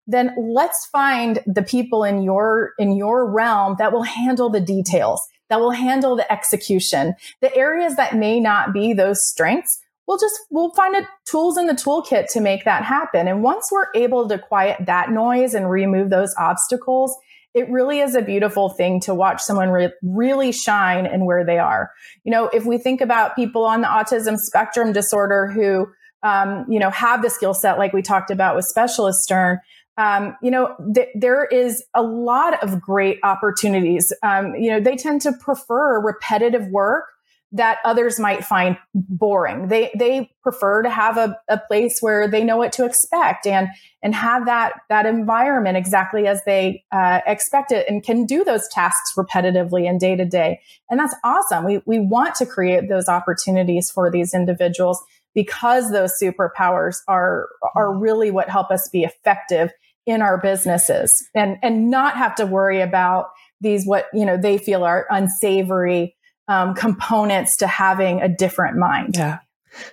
then 0.09 0.35
let's 0.37 0.87
find 0.87 1.39
the 1.47 1.63
people 1.63 2.03
in 2.03 2.23
your 2.23 2.73
in 2.79 2.97
your 2.97 3.31
realm 3.31 3.77
that 3.79 3.93
will 3.93 4.03
handle 4.03 4.51
the 4.51 4.61
details 4.61 5.21
that 5.51 5.61
will 5.61 5.71
handle 5.71 6.15
the 6.15 6.31
execution. 6.31 7.15
The 7.41 7.55
areas 7.57 7.97
that 7.97 8.15
may 8.15 8.39
not 8.39 8.73
be 8.73 8.93
those 8.93 9.27
strengths 9.27 9.81
we'll 10.09 10.19
just 10.19 10.41
we'll 10.51 10.71
find 10.71 10.97
a, 10.97 11.07
tools 11.27 11.59
in 11.59 11.67
the 11.67 11.75
toolkit 11.75 12.33
to 12.33 12.41
make 12.41 12.65
that 12.65 12.83
happen. 12.83 13.29
And 13.29 13.43
once 13.43 13.69
we're 13.71 13.89
able 13.95 14.27
to 14.29 14.39
quiet 14.39 14.87
that 14.87 15.11
noise 15.11 15.55
and 15.55 15.71
remove 15.71 16.11
those 16.11 16.35
obstacles 16.39 17.17
it 17.55 17.69
really 17.71 18.01
is 18.01 18.15
a 18.15 18.23
beautiful 18.23 18.69
thing 18.69 19.01
to 19.01 19.15
watch 19.15 19.41
someone 19.41 19.71
re- 19.71 19.93
really 20.03 20.53
shine 20.53 21.07
in 21.07 21.25
where 21.25 21.45
they 21.45 21.59
are. 21.59 21.91
You 22.25 22.33
know 22.33 22.49
if 22.49 22.65
we 22.65 22.79
think 22.79 23.01
about 23.01 23.37
people 23.37 23.65
on 23.65 23.81
the 23.81 23.89
autism 23.89 24.37
spectrum 24.37 24.93
disorder 24.93 25.47
who 25.47 25.89
um, 26.23 26.67
you 26.69 26.79
know 26.79 26.91
have 26.91 27.23
the 27.23 27.31
skill 27.31 27.55
set 27.55 27.79
like 27.79 27.93
we 27.93 28.03
talked 28.03 28.31
about 28.31 28.57
with 28.57 28.71
Specialisterne 28.75 29.59
um, 29.99 30.37
you 30.41 30.51
know, 30.51 30.77
th- 30.95 31.09
there 31.15 31.45
is 31.45 31.85
a 31.95 32.03
lot 32.03 32.63
of 32.63 32.81
great 32.81 33.19
opportunities. 33.25 34.13
Um, 34.23 34.55
you 34.55 34.71
know, 34.71 34.81
they 34.81 34.97
tend 34.97 35.23
to 35.23 35.33
prefer 35.33 36.01
repetitive 36.01 36.69
work 36.69 37.05
that 37.51 37.79
others 37.85 38.21
might 38.21 38.45
find 38.45 38.77
boring. 38.95 39.69
They 39.69 39.91
they 39.99 40.31
prefer 40.43 40.83
to 40.83 40.91
have 40.91 41.17
a, 41.17 41.37
a 41.49 41.59
place 41.59 41.99
where 42.01 42.29
they 42.29 42.45
know 42.45 42.59
what 42.59 42.73
to 42.75 42.85
expect 42.85 43.47
and 43.47 43.69
and 44.03 44.15
have 44.15 44.47
that 44.47 44.75
that 44.89 45.07
environment 45.07 45.77
exactly 45.77 46.27
as 46.27 46.43
they 46.45 46.85
uh, 46.93 47.21
expect 47.27 47.73
it 47.73 47.87
and 47.89 48.03
can 48.03 48.27
do 48.27 48.45
those 48.45 48.69
tasks 48.69 49.15
repetitively 49.17 49.89
and 49.89 49.99
day 49.99 50.15
to 50.15 50.27
day. 50.27 50.61
And 50.91 51.01
that's 51.01 51.15
awesome. 51.25 51.65
We 51.65 51.81
we 51.87 51.99
want 51.99 52.35
to 52.37 52.47
create 52.47 52.89
those 52.89 53.09
opportunities 53.09 53.91
for 53.93 54.11
these 54.11 54.35
individuals 54.35 55.03
because 55.35 55.91
those 55.91 56.13
superpowers 56.23 56.97
are 57.09 57.49
are 57.75 57.97
really 57.97 58.31
what 58.31 58.51
help 58.51 58.71
us 58.71 58.89
be 58.93 59.05
effective 59.05 59.71
in 60.09 60.23
our 60.23 60.39
businesses 60.39 61.29
and 61.35 61.59
and 61.63 61.91
not 61.91 62.17
have 62.17 62.35
to 62.35 62.47
worry 62.47 62.81
about 62.81 63.27
these 63.61 63.85
what 63.85 64.07
you 64.15 64.25
know 64.25 64.39
they 64.39 64.57
feel 64.57 64.83
are 64.83 65.07
unsavory 65.11 66.17
um, 66.49 66.75
components 66.75 67.59
to 67.59 67.67
having 67.67 68.23
a 68.23 68.29
different 68.29 68.79
mind. 68.79 69.17
Yeah. 69.17 69.41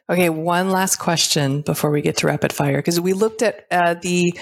Okay, 0.10 0.30
one 0.30 0.72
last 0.72 0.96
question 0.96 1.62
before 1.62 1.92
we 1.92 2.02
get 2.02 2.18
to 2.18 2.28
rapid 2.28 2.54
fire 2.54 2.78
because 2.78 3.00
we 3.00 3.12
looked 3.12 3.42
at 3.42 3.66
uh, 3.70 3.96
the, 3.96 4.34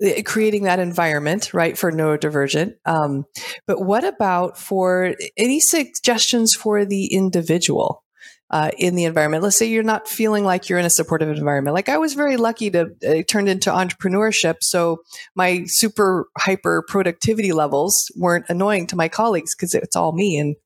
the, 0.00 0.22
creating 0.22 0.64
that 0.64 0.80
environment 0.80 1.52
right 1.52 1.76
for 1.76 1.92
neurodivergent. 1.92 2.74
Um, 2.86 3.26
but 3.66 3.82
what 3.82 4.04
about 4.04 4.58
for 4.58 5.14
any 5.36 5.60
suggestions 5.60 6.54
for 6.54 6.86
the 6.86 7.12
individual? 7.12 8.02
Uh, 8.50 8.70
in 8.78 8.96
the 8.96 9.04
environment. 9.04 9.42
Let's 9.42 9.56
say 9.56 9.66
you're 9.66 9.82
not 9.82 10.08
feeling 10.08 10.44
like 10.44 10.68
you're 10.68 10.78
in 10.78 10.84
a 10.84 10.90
supportive 10.90 11.28
environment. 11.28 11.74
Like 11.74 11.88
I 11.88 11.98
was 11.98 12.14
very 12.14 12.36
lucky 12.36 12.70
to 12.70 12.90
uh, 13.06 13.22
turn 13.28 13.46
into 13.46 13.70
entrepreneurship, 13.70 14.56
so 14.60 15.02
my 15.34 15.64
super 15.66 16.28
hyper 16.36 16.84
productivity 16.88 17.52
levels 17.52 18.10
weren't 18.16 18.46
annoying 18.48 18.86
to 18.88 18.96
my 18.96 19.08
colleagues 19.08 19.54
because 19.54 19.74
it's 19.74 19.94
all 19.94 20.12
me. 20.12 20.38
And 20.38 20.56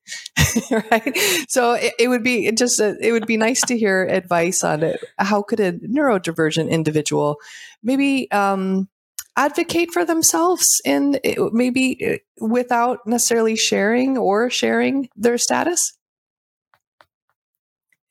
right, 0.91 1.17
so 1.47 1.73
it, 1.73 1.93
it 1.99 2.07
would 2.07 2.23
be 2.23 2.47
it 2.47 2.57
just 2.57 2.79
it 2.79 3.11
would 3.11 3.27
be 3.27 3.37
nice 3.37 3.61
to 3.61 3.77
hear 3.77 4.05
advice 4.05 4.63
on 4.63 4.81
it. 4.83 4.99
How 5.19 5.43
could 5.43 5.59
a 5.59 5.73
neurodivergent 5.73 6.69
individual 6.69 7.37
maybe 7.83 8.31
um, 8.31 8.89
advocate 9.37 9.91
for 9.91 10.05
themselves 10.05 10.81
and 10.85 11.19
maybe 11.51 12.19
uh, 12.41 12.45
without 12.47 13.05
necessarily 13.05 13.55
sharing 13.55 14.17
or 14.17 14.49
sharing 14.49 15.07
their 15.15 15.37
status? 15.37 15.93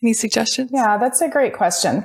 Any 0.05 0.13
suggestions? 0.13 0.71
Yeah, 0.71 0.99
that's 0.99 1.23
a 1.23 1.31
great 1.31 1.55
question. 1.55 2.05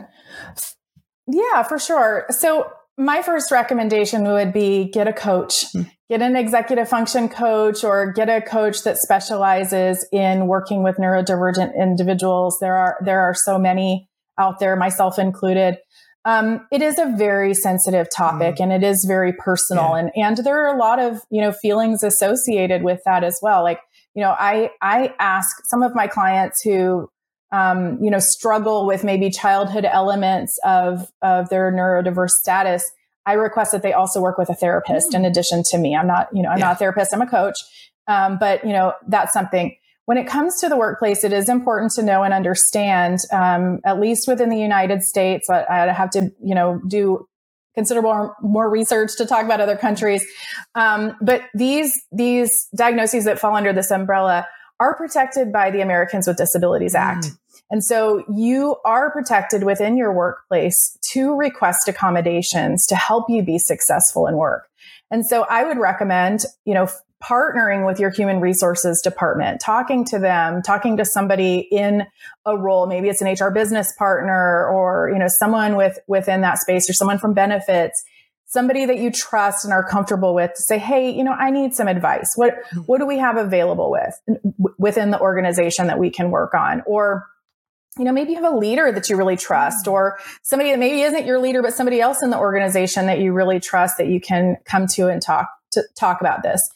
Yeah, 1.28 1.64
for 1.64 1.78
sure. 1.78 2.26
So, 2.30 2.72
my 2.98 3.22
first 3.22 3.52
recommendation 3.52 4.24
would 4.24 4.54
be 4.54 4.86
get 4.86 5.08
a 5.08 5.14
coach, 5.14 5.66
mm. 5.76 5.90
get 6.10 6.22
an 6.22 6.38
executive 6.38 6.88
function 6.88 7.28
coach, 7.28 7.84
or 7.84 8.14
get 8.14 8.30
a 8.30 8.42
coach 8.42 8.84
that 8.84 8.98
specializes 8.98 10.08
in 10.14 10.48
working 10.48 10.82
with 10.82 10.96
neurodivergent 10.96 11.76
individuals. 11.78 12.58
There 12.62 12.76
are 12.76 12.98
there 13.04 13.20
are 13.20 13.34
so 13.34 13.60
many 13.60 14.08
out 14.38 14.60
there, 14.60 14.78
myself 14.78 15.20
included. 15.20 15.78
Um, 16.24 16.68
it 16.72 16.82
is 16.82 17.00
a 17.00 17.14
very 17.18 17.54
sensitive 17.54 18.08
topic 18.16 18.56
mm. 18.56 18.64
and 18.64 18.72
it 18.72 18.84
is 18.84 19.04
very 19.06 19.34
personal, 19.34 19.90
yeah. 19.90 19.98
and 19.98 20.12
and 20.16 20.38
there 20.46 20.66
are 20.66 20.74
a 20.74 20.80
lot 20.80 21.00
of 21.00 21.20
you 21.30 21.42
know 21.42 21.52
feelings 21.52 22.02
associated 22.02 22.82
with 22.82 23.02
that 23.06 23.26
as 23.26 23.40
well. 23.42 23.62
Like 23.62 23.82
you 24.16 24.24
know, 24.24 24.34
I 24.40 24.72
I 24.82 25.14
ask 25.20 25.50
some 25.66 25.84
of 25.84 25.94
my 25.94 26.08
clients 26.08 26.62
who 26.64 27.10
um, 27.52 27.98
you 28.02 28.12
know, 28.12 28.20
struggle 28.20 28.86
with 28.86 29.04
maybe 29.04 29.30
childhood 29.30 29.86
elements 29.86 30.60
of, 30.64 31.12
of 31.22 31.50
their 31.50 31.72
neurodiverse 31.72 32.30
status, 32.30 32.90
I 33.26 33.34
request 33.34 33.72
that 33.72 33.84
they 33.84 33.94
also 33.94 34.22
work 34.22 34.38
with 34.38 34.50
a 34.50 34.56
therapist 34.56 35.14
in 35.14 35.24
mm. 35.24 35.28
addition 35.28 35.64
to 35.72 35.78
me. 35.78 35.96
I'm 35.96 36.08
not, 36.08 36.30
you 36.34 36.42
know, 36.42 36.50
I'm 36.50 36.60
yeah. 36.60 36.66
not 36.66 36.76
a 36.76 36.78
therapist, 36.78 37.14
I'm 37.14 37.22
a 37.22 37.28
coach. 37.28 37.58
Um, 38.08 38.38
but, 38.40 38.64
you 38.66 38.74
know, 38.74 38.94
that's 39.08 39.34
something. 39.34 39.76
When 40.06 40.18
it 40.18 40.26
comes 40.26 40.60
to 40.62 40.70
the 40.70 40.78
workplace, 40.78 41.24
it 41.24 41.32
is 41.32 41.50
important 41.50 41.92
to 41.94 42.02
know 42.02 42.24
and 42.24 42.34
understand, 42.34 43.20
um, 43.32 43.80
at 43.86 44.00
least 44.00 44.28
within 44.28 44.50
the 44.50 44.58
United 44.58 45.04
States, 45.04 45.48
I, 45.50 45.66
I 45.70 45.92
have 45.92 46.10
to, 46.12 46.32
you 46.44 46.56
know, 46.56 46.82
do 46.88 47.28
considerable 47.76 48.36
more 48.42 48.70
research 48.70 49.12
to 49.18 49.26
talk 49.26 49.46
about 49.46 49.62
other 49.62 49.78
countries. 49.78 50.26
Um, 50.74 51.16
but 51.22 51.44
these 51.54 51.94
these 52.12 52.68
diagnoses 52.76 53.26
that 53.26 53.40
fall 53.40 53.56
under 53.56 53.72
this 53.72 53.92
umbrella 53.92 54.48
are 54.80 54.96
protected 54.96 55.52
by 55.52 55.72
the 55.72 55.82
Americans 55.82 56.28
with 56.28 56.38
Disabilities 56.38 56.96
Act. 56.96 57.26
Mm. 57.26 57.38
And 57.72 57.84
so 57.84 58.24
you 58.34 58.78
are 58.84 59.12
protected 59.12 59.64
within 59.64 59.96
your 59.96 60.14
workplace 60.14 60.98
to 61.12 61.36
request 61.36 61.88
accommodations 61.88 62.86
to 62.88 62.96
help 62.96 63.30
you 63.30 63.44
be 63.44 63.60
successful 63.60 64.26
in 64.28 64.36
work. 64.36 64.70
And 65.12 65.26
so 65.26 65.44
I 65.44 65.64
would 65.64 65.78
recommend, 65.78 66.46
you 66.66 66.74
know, 66.74 66.88
partnering 67.24 67.86
with 67.86 68.00
your 68.00 68.10
human 68.10 68.40
resources 68.40 69.02
department, 69.02 69.60
talking 69.60 70.06
to 70.06 70.20
them, 70.20 70.62
talking 70.62 70.96
to 70.98 71.06
somebody 71.06 71.68
in 71.72 72.06
a 72.46 72.58
role, 72.58 72.88
maybe 72.88 73.10
it's 73.10 73.22
an 73.22 73.32
HR 73.32 73.52
business 73.52 73.94
partner 73.98 74.66
or, 74.68 75.10
you 75.12 75.20
know, 75.20 75.28
someone 75.28 75.76
with 75.76 76.00
within 76.08 76.42
that 76.42 76.60
space 76.60 76.90
or 76.90 76.94
someone 76.94 77.20
from 77.20 77.34
benefits 77.34 78.02
somebody 78.50 78.86
that 78.86 78.98
you 78.98 79.12
trust 79.12 79.64
and 79.64 79.72
are 79.72 79.84
comfortable 79.84 80.34
with 80.34 80.52
to 80.56 80.62
say, 80.62 80.80
Hey, 80.80 81.12
you 81.12 81.24
know, 81.24 81.32
I 81.32 81.52
need 81.52 81.74
some 81.74 81.88
advice. 81.88 82.34
What, 82.36 82.56
mm-hmm. 82.56 82.80
what 82.82 82.98
do 82.98 83.06
we 83.06 83.20
have 83.20 83.38
available 83.38 83.92
with 83.92 84.20
within 84.78 85.12
the 85.12 85.20
organization 85.20 85.88
that 85.88 86.00
we 86.00 86.10
can 86.10 86.32
work 86.32 86.54
on? 86.56 86.82
Or, 86.86 87.28
you 87.98 88.04
know, 88.04 88.12
maybe 88.12 88.32
you 88.32 88.42
have 88.42 88.52
a 88.52 88.58
leader 88.58 88.92
that 88.92 89.08
you 89.08 89.16
really 89.16 89.38
trust 89.38 89.86
mm. 89.86 89.92
or 89.92 90.20
somebody 90.42 90.72
that 90.72 90.80
maybe 90.80 91.02
isn't 91.02 91.26
your 91.26 91.40
leader, 91.40 91.62
but 91.62 91.74
somebody 91.74 92.02
else 92.02 92.24
in 92.24 92.32
the 92.32 92.38
organization 92.38 93.06
that 93.06 93.20
you 93.20 93.34
really 93.34 93.60
trust 93.60 93.98
that 93.98 94.08
you 94.08 94.20
can 94.20 94.58
come 94.66 94.88
to 94.88 95.08
and 95.08 95.22
talk 95.22 95.50
to 95.72 95.84
talk 95.96 96.20
about 96.20 96.42
this. 96.42 96.68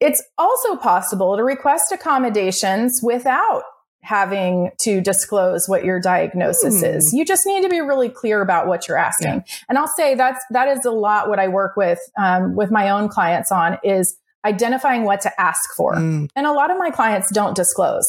It's 0.00 0.22
also 0.36 0.76
possible 0.76 1.36
to 1.38 1.42
request 1.42 1.92
accommodations 1.92 3.00
without 3.02 3.62
having 4.06 4.70
to 4.78 5.00
disclose 5.00 5.68
what 5.68 5.84
your 5.84 6.00
diagnosis 6.00 6.82
mm. 6.82 6.96
is. 6.96 7.12
You 7.12 7.24
just 7.24 7.44
need 7.44 7.62
to 7.62 7.68
be 7.68 7.80
really 7.80 8.08
clear 8.08 8.40
about 8.40 8.68
what 8.68 8.86
you're 8.86 8.96
asking. 8.96 9.28
Yeah. 9.34 9.54
And 9.68 9.76
I'll 9.76 9.92
say 9.96 10.14
that's 10.14 10.44
that 10.50 10.68
is 10.68 10.84
a 10.84 10.92
lot 10.92 11.28
what 11.28 11.40
I 11.40 11.48
work 11.48 11.76
with 11.76 11.98
um, 12.16 12.54
with 12.54 12.70
my 12.70 12.88
own 12.88 13.08
clients 13.08 13.50
on 13.50 13.78
is 13.82 14.16
identifying 14.44 15.02
what 15.02 15.20
to 15.22 15.40
ask 15.40 15.74
for. 15.76 15.94
Mm. 15.94 16.28
And 16.36 16.46
a 16.46 16.52
lot 16.52 16.70
of 16.70 16.78
my 16.78 16.90
clients 16.90 17.32
don't 17.32 17.56
disclose. 17.56 18.06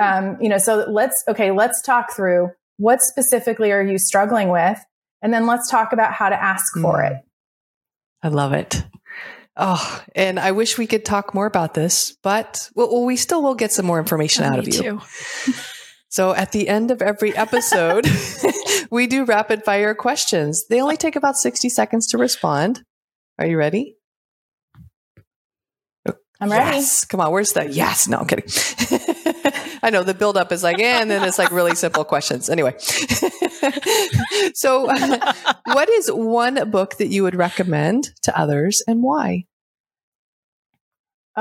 Um, 0.00 0.38
you 0.40 0.48
know, 0.48 0.58
so 0.58 0.86
let's 0.88 1.22
okay, 1.28 1.50
let's 1.50 1.82
talk 1.82 2.14
through 2.14 2.50
what 2.76 3.02
specifically 3.02 3.72
are 3.72 3.82
you 3.82 3.98
struggling 3.98 4.50
with, 4.50 4.78
and 5.20 5.34
then 5.34 5.46
let's 5.46 5.68
talk 5.68 5.92
about 5.92 6.12
how 6.12 6.28
to 6.28 6.40
ask 6.40 6.76
mm. 6.76 6.82
for 6.82 7.02
it. 7.02 7.16
I 8.22 8.28
love 8.28 8.52
it. 8.52 8.84
Oh, 9.62 10.02
and 10.16 10.40
I 10.40 10.52
wish 10.52 10.78
we 10.78 10.86
could 10.86 11.04
talk 11.04 11.34
more 11.34 11.44
about 11.44 11.74
this, 11.74 12.16
but 12.22 12.70
well, 12.74 13.04
we 13.04 13.16
still 13.16 13.42
will 13.42 13.54
get 13.54 13.72
some 13.72 13.84
more 13.84 13.98
information 13.98 14.44
oh, 14.44 14.48
out 14.48 14.58
of 14.58 14.68
you. 14.68 15.00
So 16.10 16.34
at 16.34 16.50
the 16.50 16.68
end 16.68 16.90
of 16.90 17.02
every 17.02 17.36
episode, 17.36 18.04
we 18.90 19.06
do 19.06 19.24
rapid 19.24 19.62
fire 19.62 19.94
questions. 19.94 20.66
They 20.66 20.82
only 20.82 20.96
take 20.96 21.14
about 21.14 21.36
60 21.36 21.68
seconds 21.68 22.08
to 22.08 22.18
respond. 22.18 22.82
Are 23.38 23.46
you 23.46 23.56
ready? 23.56 23.96
I'm 26.40 26.50
ready. 26.50 26.78
Yes. 26.78 27.04
Come 27.04 27.20
on, 27.20 27.30
where's 27.30 27.52
the 27.52 27.70
yes? 27.70 28.08
No, 28.08 28.18
I'm 28.18 28.26
kidding. 28.26 28.46
I 29.82 29.90
know 29.90 30.02
the 30.02 30.14
buildup 30.14 30.50
is 30.52 30.64
like, 30.64 30.80
and 30.80 31.08
then 31.08 31.22
it's 31.22 31.38
like 31.38 31.52
really 31.52 31.76
simple 31.76 32.04
questions. 32.04 32.50
Anyway, 32.50 32.74
so 34.54 34.86
what 34.86 35.88
is 35.90 36.10
one 36.10 36.70
book 36.70 36.96
that 36.96 37.06
you 37.08 37.22
would 37.22 37.36
recommend 37.36 38.10
to 38.22 38.36
others 38.36 38.82
and 38.88 39.02
why? 39.02 39.44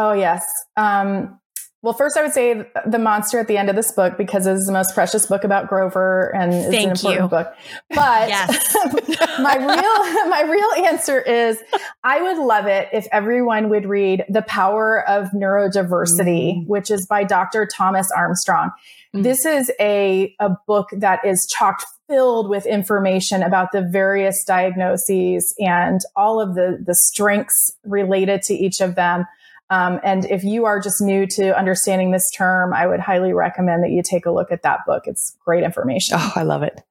Oh, 0.01 0.13
yes. 0.13 0.45
Um, 0.77 1.37
well, 1.81 1.93
first, 1.93 2.17
I 2.17 2.21
would 2.21 2.31
say 2.31 2.65
the 2.85 2.99
monster 2.99 3.37
at 3.37 3.49
the 3.49 3.57
end 3.57 3.69
of 3.69 3.75
this 3.75 3.91
book 3.91 4.17
because 4.17 4.47
it 4.47 4.53
is 4.53 4.65
the 4.65 4.71
most 4.71 4.93
precious 4.93 5.25
book 5.25 5.43
about 5.43 5.67
Grover 5.67 6.33
and 6.33 6.53
it's 6.53 6.69
Thank 6.69 6.85
an 6.85 6.91
important 6.91 7.23
you. 7.23 7.29
book. 7.29 7.53
But 7.89 8.29
my 9.41 9.57
real 9.57 10.29
my 10.29 10.41
real 10.49 10.85
answer 10.85 11.19
is 11.19 11.61
I 12.03 12.21
would 12.21 12.37
love 12.37 12.65
it 12.65 12.87
if 12.93 13.07
everyone 13.11 13.69
would 13.69 13.85
read 13.85 14.23
The 14.29 14.41
Power 14.41 15.05
of 15.07 15.31
Neurodiversity, 15.31 16.59
mm. 16.59 16.67
which 16.67 16.89
is 16.89 17.05
by 17.05 17.25
Dr. 17.25 17.65
Thomas 17.65 18.09
Armstrong. 18.11 18.71
Mm. 19.13 19.23
This 19.23 19.45
is 19.45 19.69
a, 19.81 20.33
a 20.39 20.51
book 20.65 20.89
that 20.93 21.25
is 21.25 21.45
chocked 21.49 21.85
filled 22.07 22.49
with 22.49 22.65
information 22.65 23.43
about 23.43 23.71
the 23.71 23.81
various 23.81 24.43
diagnoses 24.43 25.53
and 25.59 26.01
all 26.15 26.41
of 26.41 26.55
the, 26.55 26.81
the 26.85 26.95
strengths 26.95 27.71
related 27.83 28.41
to 28.43 28.53
each 28.53 28.81
of 28.81 28.95
them. 28.95 29.25
Um, 29.69 29.99
and 30.03 30.25
if 30.25 30.43
you 30.43 30.65
are 30.65 30.79
just 30.79 31.01
new 31.01 31.27
to 31.27 31.57
understanding 31.57 32.11
this 32.11 32.29
term, 32.31 32.73
I 32.73 32.87
would 32.87 32.99
highly 32.99 33.33
recommend 33.33 33.83
that 33.83 33.91
you 33.91 34.01
take 34.01 34.25
a 34.25 34.31
look 34.31 34.51
at 34.51 34.63
that 34.63 34.79
book. 34.87 35.03
It's 35.05 35.37
great 35.45 35.63
information. 35.63 36.17
Oh, 36.19 36.33
I 36.35 36.43
love 36.43 36.63
it. 36.63 36.81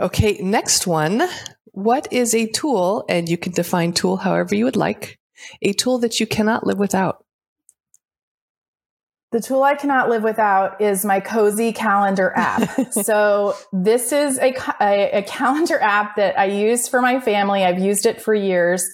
Okay, 0.00 0.38
next 0.42 0.86
one. 0.86 1.22
What 1.72 2.08
is 2.12 2.34
a 2.34 2.46
tool, 2.48 3.04
and 3.08 3.28
you 3.28 3.36
can 3.36 3.52
define 3.52 3.92
tool 3.92 4.16
however 4.16 4.54
you 4.54 4.64
would 4.64 4.76
like, 4.76 5.18
a 5.62 5.72
tool 5.72 5.98
that 5.98 6.18
you 6.18 6.26
cannot 6.26 6.66
live 6.66 6.78
without? 6.78 7.24
The 9.32 9.40
tool 9.40 9.62
I 9.62 9.74
cannot 9.74 10.08
live 10.08 10.22
without 10.22 10.80
is 10.80 11.04
my 11.04 11.20
Cozi 11.20 11.74
Calendar 11.74 12.32
app. 12.34 12.92
so 12.92 13.54
this 13.72 14.12
is 14.12 14.38
a, 14.38 14.54
a, 14.80 15.18
a 15.18 15.22
calendar 15.24 15.78
app 15.78 16.16
that 16.16 16.38
I 16.38 16.46
use 16.46 16.88
for 16.88 17.02
my 17.02 17.20
family. 17.20 17.64
I've 17.64 17.78
used 17.78 18.06
it 18.06 18.22
for 18.22 18.34
years. 18.34 18.88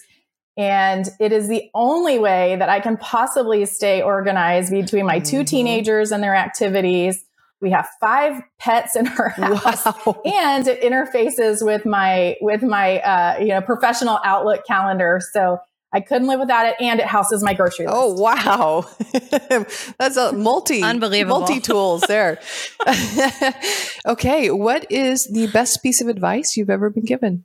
And 0.57 1.09
it 1.19 1.33
is 1.33 1.49
the 1.49 1.71
only 1.75 2.19
way 2.19 2.57
that 2.57 2.69
I 2.69 2.81
can 2.81 2.97
possibly 2.97 3.65
stay 3.65 4.03
organized 4.03 4.71
between 4.71 5.07
my 5.07 5.19
2 5.19 5.37
mm-hmm. 5.37 5.45
teenagers 5.45 6.12
and 6.12 6.23
their 6.23 6.35
activities. 6.35 7.25
We 7.61 7.71
have 7.71 7.88
five 8.01 8.43
pets 8.59 8.97
in 8.97 9.09
our 9.09 9.29
house 9.37 9.85
wow. 9.85 10.21
and 10.25 10.67
it 10.67 10.83
interfaces 10.83 11.65
with 11.65 11.87
my, 11.87 12.37
with 12.41 12.62
my, 12.62 12.99
uh, 13.01 13.38
you 13.41 13.49
know, 13.49 13.61
professional 13.62 14.19
Outlook 14.25 14.67
calendar. 14.67 15.21
So 15.33 15.59
I 15.95 16.01
couldn't 16.01 16.27
live 16.27 16.41
without 16.41 16.67
it, 16.67 16.77
and 16.81 17.01
it 17.01 17.07
houses 17.07 17.43
my 17.43 17.53
grocery 17.53 17.85
list. 17.85 17.99
Oh 17.99 18.15
wow, 18.15 18.87
that's 19.99 20.17
a 20.17 20.33
multi 20.33 20.83
unbelievable 20.83 21.41
multi 21.41 21.61
tools 21.61 22.01
there. 22.09 22.41
okay, 24.07 24.51
what 24.51 24.91
is 24.91 25.27
the 25.27 25.49
best 25.49 25.83
piece 25.83 26.01
of 26.01 26.09
advice 26.09 26.57
you've 26.57 26.71
ever 26.71 26.88
been 26.88 27.05
given? 27.05 27.45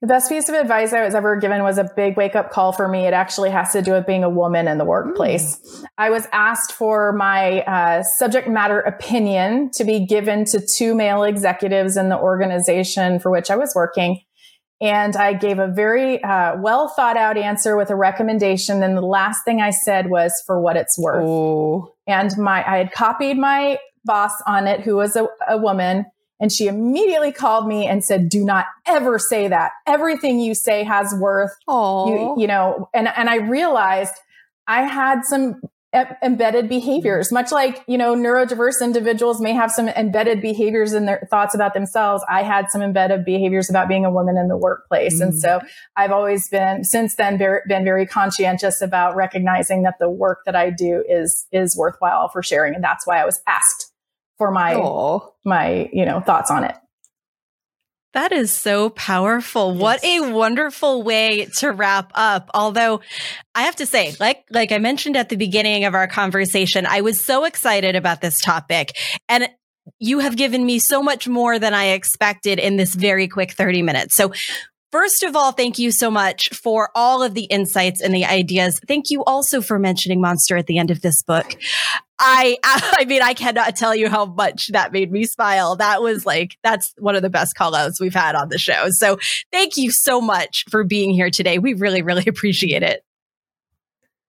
The 0.00 0.06
best 0.06 0.28
piece 0.28 0.48
of 0.48 0.54
advice 0.54 0.92
I 0.92 1.04
was 1.04 1.16
ever 1.16 1.34
given 1.36 1.64
was 1.64 1.76
a 1.76 1.90
big 1.96 2.16
wake 2.16 2.36
up 2.36 2.52
call 2.52 2.72
for 2.72 2.86
me. 2.86 3.06
It 3.06 3.14
actually 3.14 3.50
has 3.50 3.72
to 3.72 3.82
do 3.82 3.92
with 3.92 4.06
being 4.06 4.22
a 4.22 4.30
woman 4.30 4.68
in 4.68 4.78
the 4.78 4.84
workplace. 4.84 5.56
Mm. 5.56 5.84
I 5.98 6.10
was 6.10 6.28
asked 6.32 6.70
for 6.72 7.12
my 7.12 7.62
uh, 7.62 8.04
subject 8.04 8.46
matter 8.46 8.78
opinion 8.80 9.70
to 9.74 9.84
be 9.84 10.06
given 10.06 10.44
to 10.46 10.64
two 10.64 10.94
male 10.94 11.24
executives 11.24 11.96
in 11.96 12.10
the 12.10 12.18
organization 12.18 13.18
for 13.18 13.32
which 13.32 13.50
I 13.50 13.56
was 13.56 13.72
working. 13.74 14.22
And 14.80 15.16
I 15.16 15.32
gave 15.32 15.58
a 15.58 15.66
very 15.66 16.22
uh, 16.22 16.56
well 16.60 16.88
thought 16.88 17.16
out 17.16 17.36
answer 17.36 17.76
with 17.76 17.90
a 17.90 17.96
recommendation. 17.96 18.84
And 18.84 18.96
the 18.96 19.00
last 19.00 19.44
thing 19.44 19.60
I 19.60 19.70
said 19.70 20.10
was 20.10 20.32
for 20.46 20.60
what 20.60 20.76
it's 20.76 20.96
worth. 20.96 21.26
Ooh. 21.26 21.92
And 22.06 22.30
my, 22.38 22.64
I 22.64 22.78
had 22.78 22.92
copied 22.92 23.36
my 23.36 23.78
boss 24.04 24.32
on 24.46 24.68
it, 24.68 24.80
who 24.82 24.94
was 24.94 25.16
a, 25.16 25.26
a 25.48 25.58
woman. 25.58 26.06
And 26.40 26.52
she 26.52 26.68
immediately 26.68 27.32
called 27.32 27.66
me 27.66 27.86
and 27.86 28.04
said, 28.04 28.28
do 28.28 28.44
not 28.44 28.66
ever 28.86 29.18
say 29.18 29.48
that. 29.48 29.72
Everything 29.86 30.38
you 30.38 30.54
say 30.54 30.84
has 30.84 31.14
worth. 31.18 31.52
You, 32.08 32.36
you 32.38 32.46
know, 32.46 32.88
and, 32.94 33.08
and 33.08 33.28
I 33.28 33.36
realized 33.36 34.14
I 34.66 34.82
had 34.82 35.24
some 35.24 35.60
embedded 36.22 36.68
behaviors, 36.68 37.32
much 37.32 37.50
like, 37.50 37.82
you 37.88 37.96
know, 37.96 38.14
neurodiverse 38.14 38.82
individuals 38.82 39.40
may 39.40 39.54
have 39.54 39.72
some 39.72 39.88
embedded 39.88 40.42
behaviors 40.42 40.92
in 40.92 41.06
their 41.06 41.26
thoughts 41.30 41.54
about 41.54 41.72
themselves. 41.72 42.22
I 42.28 42.42
had 42.42 42.66
some 42.70 42.82
embedded 42.82 43.24
behaviors 43.24 43.70
about 43.70 43.88
being 43.88 44.04
a 44.04 44.10
woman 44.10 44.36
in 44.36 44.48
the 44.48 44.56
workplace. 44.56 45.18
Mm. 45.18 45.28
And 45.28 45.40
so 45.40 45.60
I've 45.96 46.12
always 46.12 46.46
been, 46.50 46.84
since 46.84 47.16
then, 47.16 47.38
been 47.38 47.84
very 47.84 48.06
conscientious 48.06 48.82
about 48.82 49.16
recognizing 49.16 49.82
that 49.84 49.94
the 49.98 50.10
work 50.10 50.40
that 50.44 50.54
I 50.54 50.70
do 50.70 51.02
is, 51.08 51.46
is 51.52 51.74
worthwhile 51.76 52.28
for 52.28 52.42
sharing. 52.42 52.74
And 52.74 52.84
that's 52.84 53.06
why 53.06 53.22
I 53.22 53.24
was 53.24 53.40
asked 53.46 53.90
for 54.38 54.50
my 54.50 54.74
my 55.44 55.90
you 55.92 56.06
know 56.06 56.20
thoughts 56.20 56.50
on 56.50 56.64
it. 56.64 56.74
That 58.14 58.32
is 58.32 58.50
so 58.50 58.88
powerful. 58.90 59.74
What 59.74 60.02
a 60.02 60.32
wonderful 60.32 61.02
way 61.02 61.46
to 61.58 61.70
wrap 61.70 62.10
up. 62.14 62.50
Although 62.54 63.02
I 63.54 63.62
have 63.62 63.76
to 63.76 63.86
say, 63.86 64.14
like 64.18 64.44
like 64.50 64.72
I 64.72 64.78
mentioned 64.78 65.16
at 65.16 65.28
the 65.28 65.36
beginning 65.36 65.84
of 65.84 65.94
our 65.94 66.08
conversation, 66.08 66.86
I 66.86 67.02
was 67.02 67.20
so 67.20 67.44
excited 67.44 67.96
about 67.96 68.20
this 68.20 68.40
topic 68.40 68.96
and 69.28 69.48
you 69.98 70.18
have 70.20 70.36
given 70.36 70.64
me 70.64 70.78
so 70.78 71.02
much 71.02 71.28
more 71.28 71.58
than 71.58 71.74
I 71.74 71.88
expected 71.88 72.58
in 72.58 72.76
this 72.76 72.94
very 72.94 73.28
quick 73.28 73.52
30 73.52 73.82
minutes. 73.82 74.14
So 74.14 74.32
First 74.90 75.22
of 75.22 75.36
all, 75.36 75.52
thank 75.52 75.78
you 75.78 75.90
so 75.90 76.10
much 76.10 76.48
for 76.50 76.88
all 76.94 77.22
of 77.22 77.34
the 77.34 77.44
insights 77.44 78.00
and 78.00 78.14
the 78.14 78.24
ideas. 78.24 78.80
Thank 78.88 79.10
you 79.10 79.22
also 79.24 79.60
for 79.60 79.78
mentioning 79.78 80.20
Monster 80.20 80.56
at 80.56 80.66
the 80.66 80.78
end 80.78 80.90
of 80.90 81.02
this 81.02 81.22
book. 81.22 81.56
I, 82.18 82.56
I 82.64 83.04
mean, 83.04 83.20
I 83.20 83.34
cannot 83.34 83.76
tell 83.76 83.94
you 83.94 84.08
how 84.08 84.24
much 84.24 84.68
that 84.68 84.92
made 84.92 85.12
me 85.12 85.24
smile. 85.24 85.76
That 85.76 86.00
was 86.00 86.24
like, 86.24 86.56
that's 86.62 86.94
one 86.98 87.16
of 87.16 87.22
the 87.22 87.28
best 87.28 87.54
call 87.54 87.74
outs 87.74 88.00
we've 88.00 88.14
had 88.14 88.34
on 88.34 88.48
the 88.48 88.58
show. 88.58 88.86
So 88.88 89.18
thank 89.52 89.76
you 89.76 89.90
so 89.90 90.22
much 90.22 90.64
for 90.70 90.84
being 90.84 91.10
here 91.10 91.30
today. 91.30 91.58
We 91.58 91.74
really, 91.74 92.00
really 92.00 92.24
appreciate 92.26 92.82
it. 92.82 93.04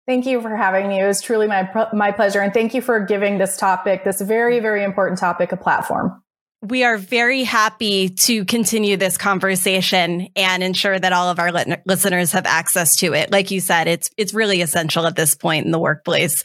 Thank 0.07 0.25
you 0.25 0.41
for 0.41 0.57
having 0.57 0.89
me. 0.89 1.01
It 1.01 1.07
was 1.07 1.21
truly 1.21 1.49
my, 1.49 1.69
my 1.93 2.13
pleasure. 2.13 2.41
And 2.41 2.55
thank 2.55 2.73
you 2.75 2.81
for 2.81 3.01
giving 3.01 3.39
this 3.39 3.57
topic, 3.59 4.05
this 4.05 4.21
very, 4.23 4.61
very 4.61 4.85
important 4.85 5.19
topic, 5.19 5.53
a 5.53 5.57
platform 5.57 6.23
we 6.63 6.85
are 6.85 6.97
very 6.97 7.45
happy 7.45 8.09
to 8.09 8.45
continue 8.45 8.97
this 8.97 9.19
conversation 9.19 10.29
and 10.35 10.63
ensure 10.63 10.99
that 10.99 11.13
all 11.13 11.29
of 11.29 11.39
our 11.39 11.53
li- 11.53 11.77
listeners 11.85 12.33
have 12.33 12.47
access 12.47 12.97
to 12.97 13.13
it. 13.15 13.31
Like 13.31 13.51
you 13.51 13.61
said, 13.61 13.89
it's 13.89 14.11
it's 14.17 14.35
really 14.35 14.63
essential 14.63 15.07
at 15.07 15.17
this 15.17 15.35
point 15.35 15.67
in 15.67 15.73
the 15.73 15.79
workplace. 15.79 16.43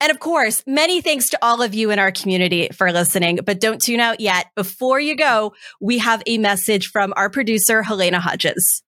And 0.00 0.10
of 0.10 0.20
course, 0.20 0.62
many 0.66 1.00
thanks 1.00 1.30
to 1.30 1.38
all 1.40 1.62
of 1.62 1.74
you 1.74 1.90
in 1.90 1.98
our 1.98 2.12
community 2.12 2.68
for 2.68 2.92
listening, 2.92 3.40
but 3.46 3.60
don't 3.60 3.80
tune 3.80 4.00
out 4.00 4.20
yet. 4.20 4.46
Before 4.54 5.00
you 5.00 5.16
go, 5.16 5.54
we 5.80 5.98
have 5.98 6.22
a 6.26 6.36
message 6.38 6.88
from 6.88 7.14
our 7.16 7.30
producer, 7.30 7.82
Helena 7.82 8.20
Hodges. 8.20 8.82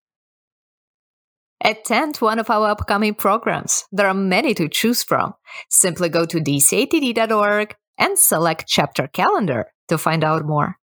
Attend 1.64 2.18
one 2.18 2.38
of 2.38 2.50
our 2.50 2.68
upcoming 2.68 3.14
programs. 3.14 3.84
There 3.90 4.06
are 4.06 4.14
many 4.14 4.54
to 4.54 4.68
choose 4.68 5.02
from. 5.02 5.34
Simply 5.70 6.08
go 6.08 6.26
to 6.26 6.38
dcatd.org 6.38 7.74
and 7.98 8.18
select 8.18 8.66
chapter 8.68 9.08
calendar 9.08 9.66
to 9.88 9.98
find 9.98 10.24
out 10.24 10.44
more. 10.44 10.76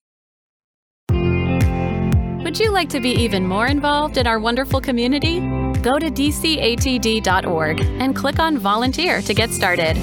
Would 2.45 2.59
you 2.59 2.71
like 2.71 2.89
to 2.91 3.01
be 3.01 3.11
even 3.11 3.47
more 3.47 3.67
involved 3.67 4.17
in 4.17 4.27
our 4.27 4.39
wonderful 4.39 4.81
community? 4.81 5.41
Go 5.81 5.99
to 5.99 6.11
dcatd.org 6.11 7.81
and 7.81 8.15
click 8.15 8.39
on 8.39 8.59
Volunteer 8.59 9.23
to 9.23 9.33
get 9.33 9.51
started. 9.51 9.97